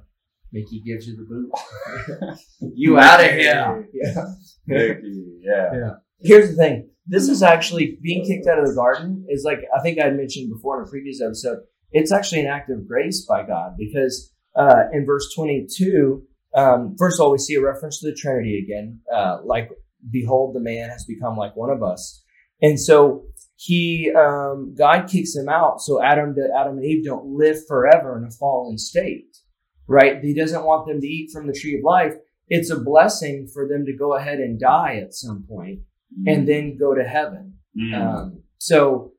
Mickey 0.52 0.82
gives 0.86 1.08
you 1.08 1.16
the 1.18 1.24
boot. 1.24 2.38
you 2.76 3.00
out 3.00 3.24
of 3.24 3.32
here. 3.32 3.88
Yeah. 3.94 4.26
Mickey, 4.68 5.40
yeah. 5.42 5.94
Here's 6.22 6.50
the 6.52 6.56
thing. 6.56 6.90
This 7.08 7.28
is 7.28 7.42
actually 7.44 7.98
being 8.02 8.24
kicked 8.24 8.48
out 8.48 8.60
of 8.60 8.68
the 8.68 8.76
garden 8.76 9.26
is 9.30 9.44
like 9.44 9.60
I 9.76 9.82
think 9.82 10.00
I 10.00 10.10
mentioned 10.12 10.52
before 10.54 10.82
in 10.82 10.88
a 10.88 10.90
previous 10.90 11.22
episode. 11.22 11.60
It's 11.92 12.12
actually 12.12 12.42
an 12.42 12.48
act 12.48 12.70
of 12.70 12.88
grace 12.88 13.26
by 13.28 13.46
God 13.46 13.74
because 13.78 14.32
uh, 14.56 14.84
in 14.94 15.06
verse 15.06 15.34
22, 15.36 16.24
um, 16.56 16.96
first 16.98 17.20
of 17.20 17.26
all, 17.26 17.32
we 17.32 17.40
see 17.40 17.56
a 17.56 17.62
reference 17.62 18.00
to 18.00 18.10
the 18.10 18.16
Trinity 18.16 18.64
again. 18.64 19.00
Uh, 19.12 19.40
like, 19.44 19.70
behold, 20.12 20.56
the 20.56 20.60
man 20.60 20.90
has 20.90 21.06
become 21.06 21.36
like 21.36 21.56
one 21.56 21.72
of 21.72 21.82
us, 21.84 22.24
and 22.62 22.80
so 22.80 23.24
he, 23.66 24.12
um, 24.14 24.76
God 24.78 25.08
kicks 25.08 25.34
him 25.34 25.48
out. 25.48 25.80
So 25.80 26.04
Adam, 26.04 26.36
Adam 26.60 26.78
and 26.78 26.86
Eve 26.86 27.06
don't 27.06 27.38
live 27.38 27.66
forever 27.66 28.18
in 28.18 28.26
a 28.26 28.32
fallen 28.32 28.78
state, 28.78 29.38
right? 29.88 30.22
He 30.22 30.34
doesn't 30.34 30.66
want 30.66 30.86
them 30.86 31.00
to 31.00 31.08
eat 31.08 31.32
from 31.32 31.48
the 31.48 31.54
tree 31.54 31.78
of 31.78 31.84
life. 31.86 32.14
It's 32.50 32.70
a 32.70 32.80
blessing 32.80 33.48
for 33.54 33.66
them 33.66 33.86
to 33.86 33.96
go 33.96 34.16
ahead 34.16 34.40
and 34.40 34.60
die 34.60 34.98
at 34.98 35.14
some 35.14 35.46
point 35.48 35.80
and 36.28 36.46
then 36.46 36.78
go 36.78 36.94
to 36.94 37.06
heaven. 37.06 37.54
Mm. 37.80 37.94
Um, 37.96 38.44
so 38.58 39.14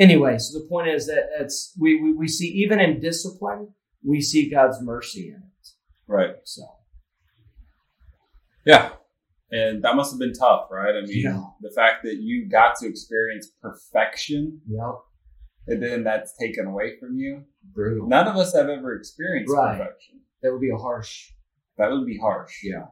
anyway, 0.00 0.38
so 0.38 0.58
the 0.58 0.66
point 0.68 0.88
is 0.88 1.06
that 1.06 1.28
it's 1.38 1.72
we, 1.80 2.02
we 2.02 2.12
we 2.12 2.26
see 2.26 2.48
even 2.48 2.80
in 2.80 3.00
discipline, 3.00 3.68
we 4.04 4.20
see 4.20 4.50
God's 4.50 4.82
mercy 4.82 5.28
in 5.28 5.36
it. 5.36 5.68
right. 6.08 6.34
So 6.42 6.62
Yeah. 8.64 8.90
And 9.50 9.82
that 9.84 9.94
must 9.94 10.12
have 10.12 10.18
been 10.18 10.32
tough, 10.32 10.68
right? 10.70 10.94
I 10.96 11.02
mean, 11.06 11.22
Yeah. 11.24 11.42
the 11.60 11.70
fact 11.70 12.02
that 12.02 12.16
you 12.16 12.48
got 12.48 12.74
to 12.80 12.88
experience 12.88 13.48
perfection 13.62 14.60
yeah, 14.68 14.92
and 15.68 15.80
then 15.82 16.02
that's 16.04 16.36
taken 16.36 16.66
away 16.66 16.98
from 16.98 17.16
you. 17.16 17.44
brutal. 17.62 18.08
None 18.08 18.26
of 18.28 18.36
us 18.36 18.54
have 18.56 18.68
ever 18.68 18.94
experienced 18.94 19.52
Right. 19.54 19.78
perfection. 19.78 20.20
That 20.42 20.52
would 20.52 20.60
be 20.60 20.70
a 20.70 20.76
harsh. 20.76 21.32
That 21.78 21.90
would 21.90 22.06
be 22.06 22.18
harsh. 22.18 22.54
Yeah, 22.64 22.86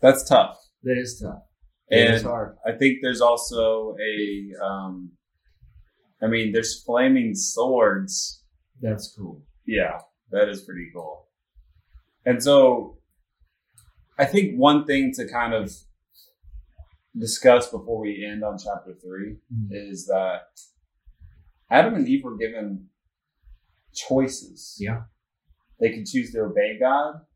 That's 0.00 0.28
tough. 0.28 0.58
that 0.82 0.98
is 0.98 1.20
tough. 1.20 1.42
It 1.88 2.10
is 2.10 2.22
And 2.22 2.30
hard. 2.30 2.56
I 2.66 2.72
think 2.72 2.98
there's 3.02 3.20
also 3.20 3.94
a, 4.00 4.52
um, 4.64 5.12
I 6.22 6.26
mean, 6.26 6.52
there's 6.52 6.82
flaming 6.82 7.34
swords. 7.34 8.42
That's 8.80 9.14
cool. 9.16 9.42
Yeah, 9.66 10.00
that 10.30 10.48
is 10.48 10.62
pretty 10.62 10.90
cool. 10.94 11.28
And 12.26 12.42
so 12.42 12.98
I 14.18 14.24
think 14.24 14.56
one 14.56 14.84
thing 14.86 15.12
to 15.14 15.26
kind 15.28 15.52
of 15.54 15.72
discuss 17.18 17.70
before 17.70 18.00
we 18.00 18.24
end 18.24 18.42
on 18.44 18.58
chapter 18.58 18.94
three 18.94 19.38
Mhm. 19.52 19.68
is 19.70 20.06
that 20.06 20.42
Adam 21.70 21.94
and 21.94 22.08
Eve 22.08 22.24
were 22.24 22.36
given 22.36 22.90
choices. 23.92 24.76
Yeah. 24.80 25.04
They 25.80 25.92
could 25.92 26.06
choose 26.06 26.32
to 26.32 26.40
obey 26.42 26.78
God 26.78 27.26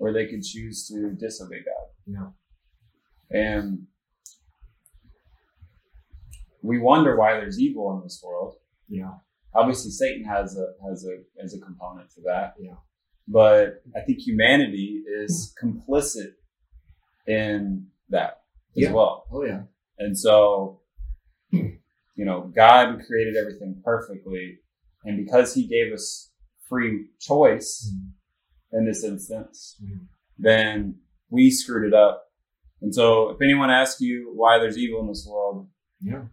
or 0.00 0.12
they 0.12 0.26
could 0.26 0.42
choose 0.42 0.86
to 0.88 1.14
disobey 1.14 1.60
God. 1.64 1.86
Yeah. 2.06 2.30
And 3.30 3.86
we 6.62 6.78
wonder 6.78 7.16
why 7.16 7.34
there's 7.34 7.60
evil 7.60 7.96
in 7.96 8.02
this 8.02 8.20
world. 8.24 8.56
Yeah. 8.88 9.18
Obviously, 9.54 9.90
Satan 9.90 10.24
has 10.24 10.56
a 10.56 10.74
has 10.88 11.04
a 11.06 11.22
has 11.40 11.54
a 11.54 11.60
component 11.60 12.10
to 12.10 12.20
that. 12.22 12.54
Yeah. 12.58 12.76
But 13.30 13.82
I 13.94 14.00
think 14.00 14.20
humanity 14.20 15.02
is 15.06 15.54
complicit 15.62 16.32
in 17.26 17.88
that 18.08 18.42
as 18.76 18.84
Yeah. 18.84 18.92
well. 18.92 19.26
Oh 19.30 19.44
yeah. 19.44 19.64
And 19.98 20.18
so, 20.18 20.80
you 21.52 22.24
know, 22.24 22.50
God 22.54 23.00
created 23.06 23.36
everything 23.36 23.82
perfectly, 23.84 24.60
and 25.04 25.24
because 25.24 25.54
He 25.54 25.66
gave 25.66 25.92
us 25.92 26.32
free 26.68 27.08
choice 27.20 27.92
in 28.72 28.86
this 28.86 29.04
instance, 29.04 29.80
Mhm. 29.82 30.06
then 30.38 31.00
we 31.30 31.50
screwed 31.50 31.86
it 31.86 31.94
up. 31.94 32.24
And 32.80 32.94
so, 32.94 33.30
if 33.30 33.42
anyone 33.42 33.70
asks 33.70 34.00
you 34.00 34.32
why 34.34 34.58
there's 34.58 34.78
evil 34.78 35.00
in 35.00 35.08
this 35.08 35.26
world, 35.28 35.68
Yeah. 36.00 36.28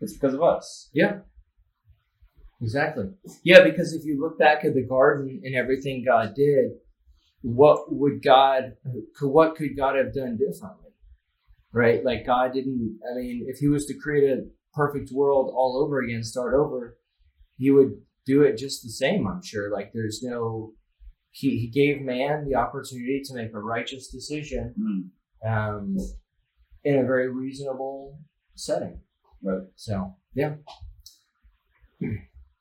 it's 0.00 0.14
because 0.14 0.34
of 0.34 0.42
us. 0.42 0.90
Yeah. 0.92 1.20
Exactly. 2.62 3.06
Yeah, 3.42 3.64
because 3.64 3.92
if 3.92 4.04
you 4.04 4.20
look 4.20 4.38
back 4.38 4.64
at 4.64 4.74
the 4.74 4.86
garden 4.86 5.40
and 5.44 5.54
everything 5.56 6.04
God 6.06 6.34
did, 6.34 6.70
what 7.42 7.92
would 7.92 8.22
God, 8.22 8.76
could, 9.16 9.28
what 9.28 9.56
could 9.56 9.76
God 9.76 9.96
have 9.96 10.14
done 10.14 10.38
differently? 10.38 10.92
Right? 11.72 12.04
Like 12.04 12.24
God 12.24 12.52
didn't, 12.52 13.00
I 13.10 13.18
mean, 13.18 13.46
if 13.48 13.58
he 13.58 13.66
was 13.66 13.86
to 13.86 13.94
create 13.94 14.30
a 14.30 14.44
perfect 14.74 15.10
world 15.12 15.52
all 15.54 15.82
over 15.82 16.00
again, 16.00 16.22
start 16.22 16.54
over, 16.54 16.96
he 17.56 17.70
would 17.72 17.94
do 18.24 18.42
it 18.42 18.56
just 18.58 18.84
the 18.84 18.90
same, 18.90 19.26
I'm 19.26 19.42
sure. 19.42 19.72
Like 19.72 19.90
there's 19.92 20.22
no, 20.22 20.74
he, 21.32 21.58
he 21.58 21.66
gave 21.68 22.00
man 22.00 22.46
the 22.48 22.54
opportunity 22.54 23.22
to 23.24 23.34
make 23.34 23.52
a 23.54 23.58
righteous 23.58 24.08
decision 24.08 24.74
Mm. 24.78 25.08
um, 25.50 25.96
in 26.84 26.98
a 26.98 27.04
very 27.04 27.28
reasonable 27.28 28.18
setting. 28.54 29.00
Right. 29.42 29.66
So, 29.74 30.14
yeah. 30.34 30.54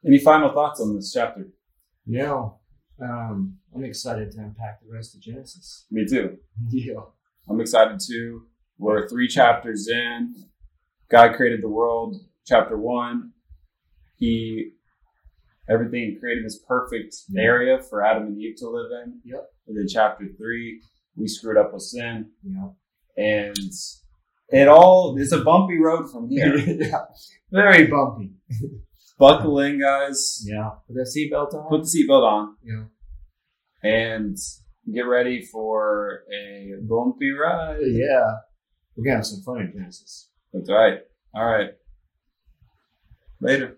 Any 0.06 0.20
final 0.20 0.52
thoughts 0.52 0.80
on 0.82 0.96
this 0.96 1.12
chapter? 1.14 1.48
No, 2.06 2.60
um, 3.02 3.58
I'm 3.76 3.84
excited 3.84 4.32
to 4.32 4.40
unpack 4.40 4.82
the 4.82 4.92
rest 4.94 5.16
of 5.16 5.22
Genesis. 5.22 5.86
Me 5.92 6.06
too. 6.10 6.38
Yeah. 6.72 7.02
I'm 7.50 7.60
excited 7.62 8.00
too. 8.06 8.44
We're 8.78 9.08
three 9.08 9.28
chapters 9.28 9.88
in. 9.88 10.34
God 11.10 11.36
created 11.36 11.62
the 11.62 11.70
world. 11.70 12.16
Chapter 12.46 12.78
one, 12.78 13.32
He 14.18 14.72
everything 15.70 16.18
created 16.20 16.46
this 16.46 16.60
perfect 16.68 17.16
Yeah. 17.30 17.44
area 17.44 17.80
for 17.90 18.04
Adam 18.06 18.28
and 18.28 18.38
Eve 18.42 18.56
to 18.58 18.70
live 18.70 18.92
in. 19.04 19.20
Yep. 19.26 19.48
And 19.68 19.78
then 19.78 19.88
chapter 19.88 20.26
three, 20.38 20.82
we 21.16 21.28
screwed 21.28 21.58
up 21.58 21.74
with 21.74 21.84
sin, 21.84 22.32
Yeah. 22.44 22.70
and 23.18 23.58
it 24.50 24.68
all 24.68 25.16
it's 25.20 25.32
a 25.32 25.44
bumpy 25.44 25.78
road 25.80 26.10
from 26.12 26.30
here. 26.30 26.56
yeah. 26.58 27.06
Very 27.52 27.88
bumpy. 27.88 28.32
Buckle 29.22 29.60
in, 29.60 29.80
guys. 29.80 30.44
Yeah. 30.46 30.72
Put 30.88 30.96
that 30.96 31.14
seatbelt 31.16 31.54
on. 31.54 31.70
Put 31.70 31.84
the 31.84 31.88
seatbelt 31.88 32.24
on 32.24 32.56
yeah. 32.64 32.86
and 33.84 34.36
get 34.92 35.02
ready 35.02 35.44
for 35.46 36.24
a 36.34 36.72
bumpy 36.82 37.30
ride. 37.32 37.78
Yeah. 37.82 38.32
We're 38.96 39.06
gonna 39.06 39.18
have 39.18 39.26
some 39.28 39.44
fun 39.44 39.62
in 39.62 39.74
Genesis. 39.74 40.32
That's 40.52 40.72
right. 40.72 41.00
All 41.36 41.46
right. 41.46 41.70
Later. 43.40 43.78